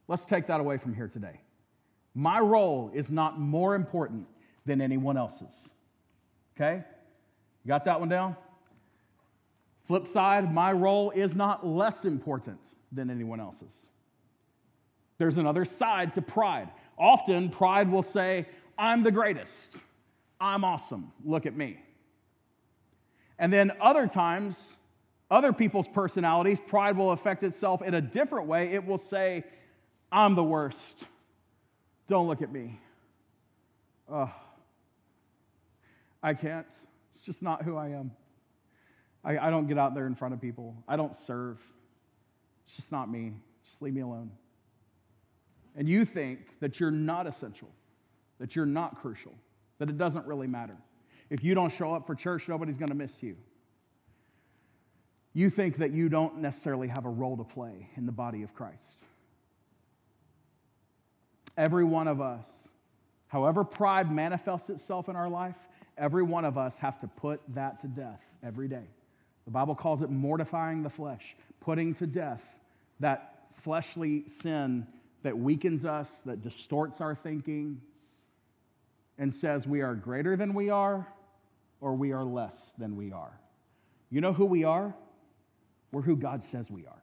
Let's 0.08 0.26
take 0.26 0.48
that 0.48 0.60
away 0.60 0.78
from 0.78 0.94
here 0.94 1.08
today. 1.08 1.40
My 2.14 2.40
role 2.40 2.92
is 2.94 3.12
not 3.12 3.40
more 3.40 3.76
important 3.76 4.28
than 4.66 4.82
anyone 4.82 5.18
else's. 5.18 5.70
Okay? 6.56 6.84
You 7.64 7.68
got 7.68 7.86
that 7.86 8.00
one 8.00 8.10
down? 8.10 8.36
Flip 9.88 10.08
side, 10.08 10.54
my 10.54 10.72
role 10.72 11.12
is 11.12 11.36
not 11.36 11.66
less 11.66 12.06
important 12.06 12.60
than 12.92 13.10
anyone 13.10 13.40
else's. 13.40 13.74
There's 15.18 15.38
another 15.38 15.66
side 15.66 16.14
to 16.16 16.22
pride. 16.22 16.70
Often, 16.98 17.50
pride 17.50 17.90
will 17.90 18.04
say, 18.04 18.48
I'm 18.78 19.04
the 19.04 19.12
greatest. 19.12 19.78
I'm 20.40 20.64
awesome. 20.64 21.12
Look 21.24 21.46
at 21.46 21.56
me. 21.56 21.80
And 23.38 23.52
then 23.52 23.72
other 23.80 24.08
times, 24.08 24.58
other 25.30 25.54
people's 25.54 25.88
personalities, 25.88 26.60
pride 26.60 26.98
will 26.98 27.12
affect 27.12 27.44
itself 27.44 27.82
in 27.82 27.94
a 27.94 28.02
different 28.02 28.48
way. 28.48 28.74
It 28.74 28.86
will 28.86 28.98
say, 28.98 29.44
I'm 30.12 30.36
the 30.36 30.44
worst. 30.44 31.06
Don't 32.08 32.28
look 32.28 32.42
at 32.42 32.52
me. 32.52 32.80
Oh, 34.12 34.32
I 36.22 36.34
can't. 36.34 36.68
It's 37.14 37.24
just 37.24 37.42
not 37.42 37.64
who 37.64 37.78
I 37.78 37.90
am. 37.90 38.12
I, 39.24 39.38
I 39.38 39.50
don't 39.50 39.68
get 39.68 39.78
out 39.78 39.94
there 39.94 40.08
in 40.08 40.16
front 40.16 40.34
of 40.34 40.42
people. 40.42 40.76
I 40.88 40.96
don't 40.96 41.16
serve. 41.16 41.60
It's 42.66 42.76
just 42.76 42.92
not 42.92 43.10
me. 43.10 43.34
Just 43.66 43.82
leave 43.82 43.94
me 43.94 44.02
alone. 44.02 44.32
And 45.76 45.88
you 45.88 46.06
think 46.06 46.40
that 46.60 46.80
you're 46.80 46.92
not 46.92 47.28
essential, 47.28 47.70
that 48.40 48.56
you're 48.56 48.66
not 48.66 49.02
crucial, 49.02 49.34
that 49.80 49.90
it 49.90 49.98
doesn't 49.98 50.26
really 50.26 50.48
matter. 50.48 50.76
If 51.30 51.44
you 51.44 51.56
don't 51.56 51.72
show 51.72 51.94
up 51.94 52.06
for 52.06 52.14
church, 52.14 52.48
nobody's 52.48 52.78
going 52.78 52.90
to 52.90 52.96
miss 52.96 53.24
you. 53.24 53.38
You 55.34 55.50
think 55.50 55.78
that 55.78 55.92
you 55.92 56.10
don't 56.10 56.40
necessarily 56.40 56.90
have 56.90 57.06
a 57.06 57.10
role 57.10 57.38
to 57.38 57.44
play 57.44 57.90
in 57.96 58.06
the 58.06 58.12
body 58.12 58.44
of 58.44 58.54
Christ. 58.54 59.06
Every 61.58 61.86
one 61.86 62.08
of 62.08 62.20
us, 62.20 62.46
however 63.28 63.64
pride 63.64 64.12
manifests 64.12 64.70
itself 64.70 65.08
in 65.08 65.16
our 65.16 65.30
life, 65.30 65.56
every 65.98 66.24
one 66.24 66.44
of 66.44 66.58
us 66.58 66.78
have 66.78 67.00
to 67.00 67.08
put 67.08 67.40
that 67.54 67.80
to 67.82 67.88
death 67.88 68.22
every 68.44 68.68
day. 68.68 68.84
The 69.46 69.52
Bible 69.52 69.76
calls 69.76 70.02
it 70.02 70.10
mortifying 70.10 70.84
the 70.84 70.90
flesh, 70.90 71.36
putting 71.60 71.94
to 71.96 72.08
death 72.08 72.42
that 73.00 73.48
fleshly 73.64 74.26
sin 74.42 74.88
that 75.24 75.38
weakens 75.38 75.86
us, 75.86 76.10
that 76.26 76.42
distorts 76.42 77.02
our 77.02 77.16
thinking, 77.16 77.82
and 79.18 79.34
says 79.34 79.68
we 79.68 79.82
are 79.82 79.94
greater 79.96 80.36
than 80.36 80.54
we 80.54 80.70
are 80.70 81.08
or 81.80 81.94
we 81.96 82.12
are 82.12 82.24
less 82.24 82.74
than 82.78 82.96
we 82.96 83.12
are. 83.12 83.40
You 84.10 84.22
know 84.22 84.34
who 84.34 84.46
we 84.46 84.64
are? 84.64 84.94
We're 85.92 86.02
who 86.02 86.16
God 86.16 86.44
says 86.52 86.70
we 86.72 86.86
are. 86.86 87.02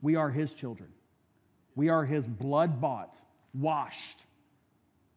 We 0.00 0.16
are 0.16 0.30
His 0.30 0.52
children. 0.52 0.90
We 1.74 1.88
are 1.88 2.04
His 2.04 2.26
blood 2.26 2.80
bought, 2.80 3.16
washed 3.54 4.22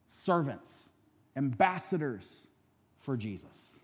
servants, 0.08 0.89
ambassadors 1.36 2.26
for 3.02 3.17
Jesus. 3.17 3.80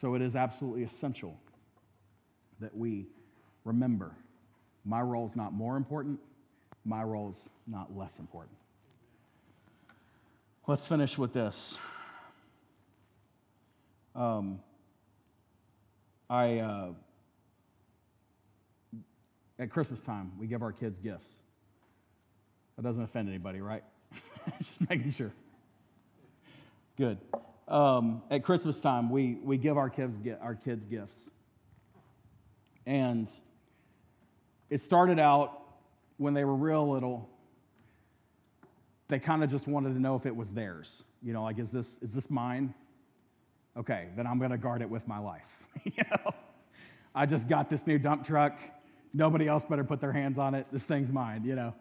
So 0.00 0.14
it 0.14 0.22
is 0.22 0.36
absolutely 0.36 0.82
essential 0.82 1.38
that 2.60 2.76
we 2.76 3.06
remember 3.64 4.12
my 4.84 5.00
role 5.00 5.26
is 5.26 5.34
not 5.34 5.52
more 5.52 5.76
important, 5.76 6.18
my 6.84 7.02
role 7.02 7.30
is 7.30 7.48
not 7.66 7.96
less 7.96 8.18
important. 8.18 8.56
Let's 10.66 10.86
finish 10.86 11.16
with 11.16 11.32
this. 11.32 11.78
Um, 14.14 14.60
I, 16.28 16.58
uh, 16.58 16.88
at 19.58 19.70
Christmas 19.70 20.00
time, 20.00 20.32
we 20.38 20.46
give 20.46 20.62
our 20.62 20.72
kids 20.72 20.98
gifts. 20.98 21.28
That 22.76 22.82
doesn't 22.82 23.02
offend 23.02 23.28
anybody, 23.28 23.60
right? 23.60 23.84
Just 24.58 24.88
making 24.88 25.12
sure. 25.12 25.32
Good. 26.96 27.18
Um, 27.66 28.22
at 28.30 28.44
Christmas 28.44 28.80
time, 28.80 29.10
we, 29.10 29.38
we 29.42 29.56
give 29.56 29.78
our 29.78 29.88
kids, 29.88 30.16
our 30.40 30.54
kids 30.54 30.84
gifts. 30.84 31.16
And 32.86 33.28
it 34.68 34.82
started 34.82 35.18
out 35.18 35.62
when 36.18 36.34
they 36.34 36.44
were 36.44 36.54
real 36.54 36.90
little, 36.90 37.28
they 39.08 39.18
kind 39.18 39.42
of 39.42 39.50
just 39.50 39.66
wanted 39.66 39.94
to 39.94 40.00
know 40.00 40.16
if 40.16 40.26
it 40.26 40.34
was 40.34 40.50
theirs. 40.50 41.02
You 41.22 41.32
know, 41.32 41.42
like, 41.42 41.58
is 41.58 41.70
this, 41.70 41.86
is 42.02 42.10
this 42.10 42.28
mine? 42.28 42.74
Okay, 43.76 44.08
then 44.16 44.26
I'm 44.26 44.38
going 44.38 44.50
to 44.50 44.58
guard 44.58 44.82
it 44.82 44.90
with 44.90 45.06
my 45.08 45.18
life. 45.18 45.42
you 45.84 46.04
know, 46.10 46.34
I 47.14 47.26
just 47.26 47.48
got 47.48 47.70
this 47.70 47.86
new 47.86 47.98
dump 47.98 48.26
truck. 48.26 48.58
Nobody 49.12 49.48
else 49.48 49.64
better 49.64 49.84
put 49.84 50.00
their 50.00 50.12
hands 50.12 50.38
on 50.38 50.54
it. 50.54 50.66
This 50.70 50.82
thing's 50.82 51.10
mine, 51.10 51.44
you 51.44 51.54
know. 51.54 51.74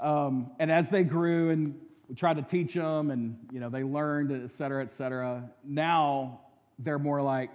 Um, 0.00 0.52
and 0.58 0.70
as 0.70 0.88
they 0.88 1.02
grew 1.02 1.50
and 1.50 1.74
we 2.08 2.14
tried 2.14 2.36
to 2.36 2.42
teach 2.42 2.74
them 2.74 3.10
and, 3.10 3.38
you 3.52 3.60
know, 3.60 3.68
they 3.68 3.82
learned, 3.82 4.32
et 4.32 4.50
cetera, 4.50 4.82
et 4.82 4.90
cetera, 4.90 5.48
now 5.64 6.40
they're 6.78 6.98
more 6.98 7.20
like, 7.20 7.50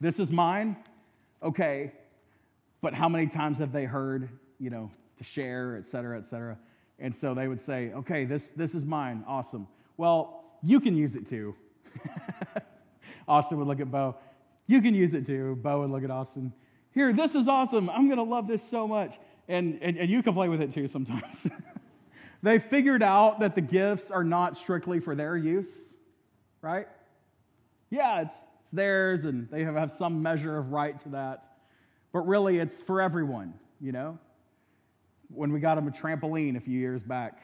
this 0.00 0.18
is 0.18 0.30
mine. 0.30 0.76
Okay, 1.42 1.92
but 2.80 2.94
how 2.94 3.08
many 3.08 3.26
times 3.26 3.58
have 3.58 3.72
they 3.72 3.84
heard, 3.84 4.28
you 4.58 4.70
know, 4.70 4.90
to 5.18 5.24
share, 5.24 5.76
et 5.76 5.86
cetera, 5.86 6.18
et 6.18 6.26
cetera? 6.26 6.56
And 6.98 7.14
so 7.14 7.34
they 7.34 7.48
would 7.48 7.60
say, 7.60 7.92
okay, 7.94 8.24
this, 8.24 8.50
this 8.56 8.74
is 8.74 8.84
mine. 8.84 9.24
Awesome. 9.26 9.66
Well, 9.96 10.44
you 10.62 10.80
can 10.80 10.96
use 10.96 11.14
it 11.14 11.28
too. 11.28 11.54
Austin 13.28 13.58
would 13.58 13.66
look 13.66 13.80
at 13.80 13.90
Bo. 13.90 14.16
You 14.66 14.80
can 14.82 14.94
use 14.94 15.14
it 15.14 15.26
too. 15.26 15.58
Bo 15.62 15.80
would 15.80 15.90
look 15.90 16.04
at 16.04 16.10
Austin. 16.10 16.52
Here, 16.92 17.12
this 17.12 17.34
is 17.34 17.48
awesome. 17.48 17.88
I'm 17.88 18.06
going 18.06 18.18
to 18.18 18.22
love 18.22 18.48
this 18.48 18.62
so 18.68 18.86
much. 18.86 19.18
And, 19.48 19.78
and, 19.82 19.96
and 19.96 20.10
you 20.10 20.22
can 20.22 20.34
play 20.34 20.48
with 20.48 20.60
it 20.60 20.72
too 20.72 20.88
sometimes. 20.88 21.46
they 22.42 22.58
figured 22.58 23.02
out 23.02 23.40
that 23.40 23.54
the 23.54 23.60
gifts 23.60 24.10
are 24.10 24.24
not 24.24 24.56
strictly 24.56 25.00
for 25.00 25.14
their 25.14 25.36
use, 25.36 25.70
right? 26.62 26.88
Yeah, 27.90 28.22
it's, 28.22 28.34
it's 28.60 28.70
theirs, 28.70 29.24
and 29.24 29.48
they 29.50 29.64
have, 29.64 29.74
have 29.74 29.92
some 29.92 30.22
measure 30.22 30.56
of 30.56 30.72
right 30.72 31.00
to 31.02 31.10
that. 31.10 31.56
But 32.12 32.26
really, 32.26 32.58
it's 32.58 32.80
for 32.80 33.00
everyone, 33.00 33.54
you 33.80 33.92
know? 33.92 34.18
When 35.28 35.52
we 35.52 35.60
got 35.60 35.76
them 35.76 35.86
a 35.86 35.90
trampoline 35.90 36.56
a 36.56 36.60
few 36.60 36.78
years 36.78 37.02
back, 37.02 37.40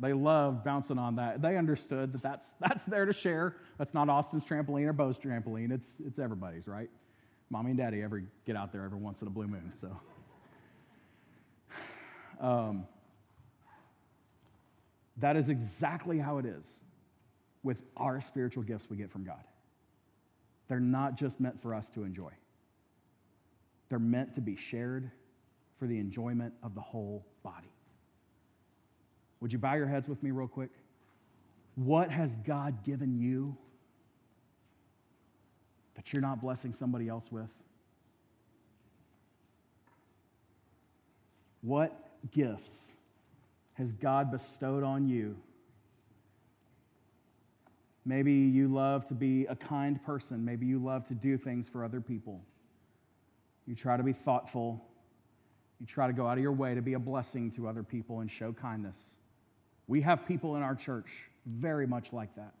they 0.00 0.12
loved 0.12 0.64
bouncing 0.64 0.98
on 0.98 1.16
that. 1.16 1.42
They 1.42 1.56
understood 1.56 2.12
that 2.12 2.22
that's, 2.22 2.54
that's 2.60 2.84
there 2.84 3.04
to 3.04 3.12
share. 3.12 3.56
That's 3.78 3.94
not 3.94 4.08
Austin's 4.08 4.44
trampoline 4.44 4.86
or 4.86 4.92
Bo's 4.92 5.18
trampoline. 5.18 5.72
It's, 5.72 5.88
it's 6.06 6.18
everybody's, 6.18 6.68
right? 6.68 6.90
Mommy 7.50 7.70
and 7.70 7.78
daddy 7.78 8.02
ever 8.02 8.22
get 8.44 8.56
out 8.56 8.72
there 8.72 8.84
every 8.84 8.98
once 8.98 9.20
in 9.22 9.28
a 9.28 9.30
blue 9.30 9.48
moon, 9.48 9.72
so. 9.80 9.88
Um, 12.38 12.84
that 15.18 15.36
is 15.36 15.48
exactly 15.48 16.18
how 16.18 16.38
it 16.38 16.46
is 16.46 16.64
with 17.62 17.78
our 17.96 18.20
spiritual 18.20 18.62
gifts 18.62 18.88
we 18.90 18.96
get 18.96 19.10
from 19.10 19.24
God. 19.24 19.42
They're 20.68 20.80
not 20.80 21.16
just 21.16 21.40
meant 21.40 21.60
for 21.62 21.74
us 21.74 21.88
to 21.94 22.02
enjoy, 22.04 22.30
they're 23.88 23.98
meant 23.98 24.34
to 24.34 24.40
be 24.40 24.56
shared 24.56 25.10
for 25.78 25.86
the 25.86 25.98
enjoyment 25.98 26.54
of 26.62 26.74
the 26.74 26.80
whole 26.80 27.26
body. 27.42 27.70
Would 29.40 29.52
you 29.52 29.58
bow 29.58 29.74
your 29.74 29.86
heads 29.86 30.08
with 30.08 30.22
me, 30.22 30.30
real 30.30 30.48
quick? 30.48 30.70
What 31.74 32.10
has 32.10 32.30
God 32.46 32.82
given 32.84 33.18
you 33.18 33.56
that 35.94 36.12
you're 36.12 36.22
not 36.22 36.40
blessing 36.40 36.72
somebody 36.72 37.08
else 37.08 37.30
with? 37.30 37.50
What 41.60 42.08
gifts 42.32 42.86
has 43.76 43.92
God 43.92 44.30
bestowed 44.30 44.82
on 44.82 45.06
you? 45.06 45.36
Maybe 48.04 48.32
you 48.32 48.68
love 48.68 49.06
to 49.08 49.14
be 49.14 49.46
a 49.46 49.56
kind 49.56 50.02
person. 50.04 50.44
Maybe 50.44 50.64
you 50.64 50.78
love 50.78 51.06
to 51.08 51.14
do 51.14 51.36
things 51.36 51.68
for 51.68 51.84
other 51.84 52.00
people. 52.00 52.40
You 53.66 53.74
try 53.74 53.96
to 53.96 54.02
be 54.02 54.12
thoughtful. 54.12 54.82
You 55.80 55.86
try 55.86 56.06
to 56.06 56.12
go 56.12 56.26
out 56.26 56.38
of 56.38 56.42
your 56.42 56.52
way 56.52 56.74
to 56.74 56.80
be 56.80 56.94
a 56.94 56.98
blessing 56.98 57.50
to 57.52 57.68
other 57.68 57.82
people 57.82 58.20
and 58.20 58.30
show 58.30 58.52
kindness. 58.52 58.96
We 59.88 60.00
have 60.02 60.26
people 60.26 60.56
in 60.56 60.62
our 60.62 60.74
church 60.74 61.08
very 61.44 61.86
much 61.86 62.12
like 62.12 62.34
that. 62.36 62.54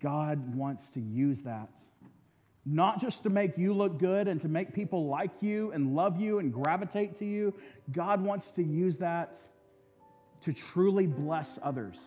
God 0.00 0.54
wants 0.54 0.88
to 0.90 1.00
use 1.00 1.42
that 1.42 1.68
not 2.64 3.00
just 3.00 3.24
to 3.24 3.30
make 3.30 3.58
you 3.58 3.72
look 3.74 3.98
good 3.98 4.28
and 4.28 4.40
to 4.40 4.48
make 4.48 4.72
people 4.72 5.06
like 5.06 5.30
you 5.40 5.72
and 5.72 5.94
love 5.94 6.20
you 6.20 6.38
and 6.38 6.52
gravitate 6.52 7.18
to 7.18 7.24
you. 7.24 7.52
God 7.90 8.22
wants 8.22 8.52
to 8.52 8.62
use 8.62 8.98
that 8.98 9.34
to 10.42 10.52
truly 10.52 11.06
bless 11.06 11.58
others, 11.62 11.98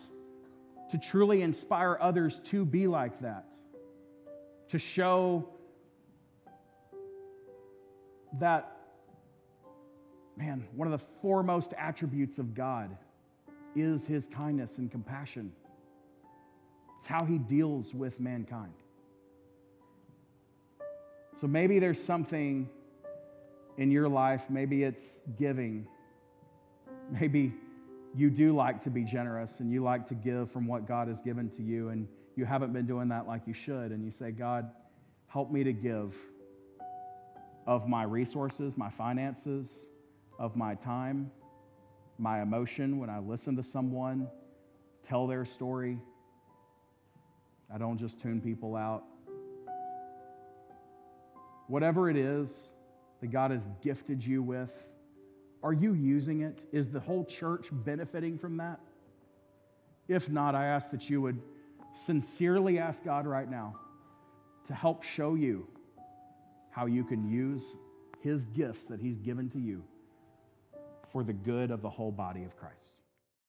to 0.90 0.98
truly 0.98 1.42
inspire 1.42 1.98
others 2.00 2.40
to 2.44 2.64
be 2.64 2.86
like 2.86 3.20
that, 3.20 3.52
to 4.68 4.78
show 4.78 5.48
that, 8.40 8.76
man, 10.36 10.66
one 10.74 10.90
of 10.90 10.98
the 10.98 11.06
foremost 11.20 11.74
attributes 11.78 12.38
of 12.38 12.54
God 12.54 12.96
is 13.74 14.06
his 14.06 14.26
kindness 14.26 14.78
and 14.78 14.90
compassion. 14.90 15.52
It's 16.98 17.06
how 17.06 17.24
he 17.26 17.36
deals 17.36 17.94
with 17.94 18.20
mankind. 18.20 18.72
So 21.40 21.46
maybe 21.46 21.78
there's 21.78 22.02
something 22.02 22.68
in 23.76 23.90
your 23.90 24.08
life, 24.08 24.42
maybe 24.48 24.84
it's 24.84 25.02
giving. 25.38 25.86
Maybe 27.10 27.52
you 28.14 28.30
do 28.30 28.54
like 28.54 28.82
to 28.84 28.90
be 28.90 29.04
generous 29.04 29.60
and 29.60 29.70
you 29.70 29.82
like 29.82 30.08
to 30.08 30.14
give 30.14 30.50
from 30.50 30.66
what 30.66 30.88
God 30.88 31.08
has 31.08 31.20
given 31.20 31.50
to 31.50 31.62
you, 31.62 31.90
and 31.90 32.08
you 32.36 32.46
haven't 32.46 32.72
been 32.72 32.86
doing 32.86 33.08
that 33.08 33.26
like 33.26 33.42
you 33.46 33.52
should. 33.52 33.92
And 33.92 34.04
you 34.04 34.10
say, 34.10 34.30
God, 34.30 34.70
help 35.26 35.50
me 35.50 35.62
to 35.62 35.72
give 35.72 36.14
of 37.66 37.86
my 37.86 38.04
resources, 38.04 38.74
my 38.76 38.90
finances, 38.90 39.68
of 40.38 40.56
my 40.56 40.74
time, 40.74 41.30
my 42.18 42.40
emotion 42.40 42.98
when 42.98 43.10
I 43.10 43.18
listen 43.18 43.56
to 43.56 43.62
someone 43.62 44.28
tell 45.06 45.26
their 45.26 45.44
story. 45.44 45.98
I 47.72 47.78
don't 47.78 47.98
just 47.98 48.20
tune 48.20 48.40
people 48.40 48.74
out. 48.76 49.04
Whatever 51.68 52.08
it 52.10 52.16
is 52.16 52.48
that 53.20 53.28
God 53.28 53.50
has 53.50 53.66
gifted 53.82 54.24
you 54.24 54.42
with, 54.42 54.70
are 55.62 55.72
you 55.72 55.94
using 55.94 56.42
it? 56.42 56.60
Is 56.72 56.88
the 56.88 57.00
whole 57.00 57.24
church 57.24 57.68
benefiting 57.72 58.38
from 58.38 58.56
that? 58.58 58.80
If 60.08 60.28
not, 60.28 60.54
I 60.54 60.66
ask 60.66 60.90
that 60.90 61.10
you 61.10 61.20
would 61.22 61.40
sincerely 62.04 62.78
ask 62.78 63.02
God 63.04 63.26
right 63.26 63.50
now 63.50 63.74
to 64.68 64.74
help 64.74 65.02
show 65.02 65.34
you 65.34 65.66
how 66.70 66.86
you 66.86 67.04
can 67.04 67.28
use 67.28 67.64
His 68.20 68.44
gifts 68.46 68.84
that 68.84 69.00
He's 69.00 69.18
given 69.18 69.48
to 69.50 69.58
you 69.58 69.82
for 71.10 71.24
the 71.24 71.32
good 71.32 71.70
of 71.70 71.82
the 71.82 71.90
whole 71.90 72.12
body 72.12 72.44
of 72.44 72.56
Christ. 72.56 72.95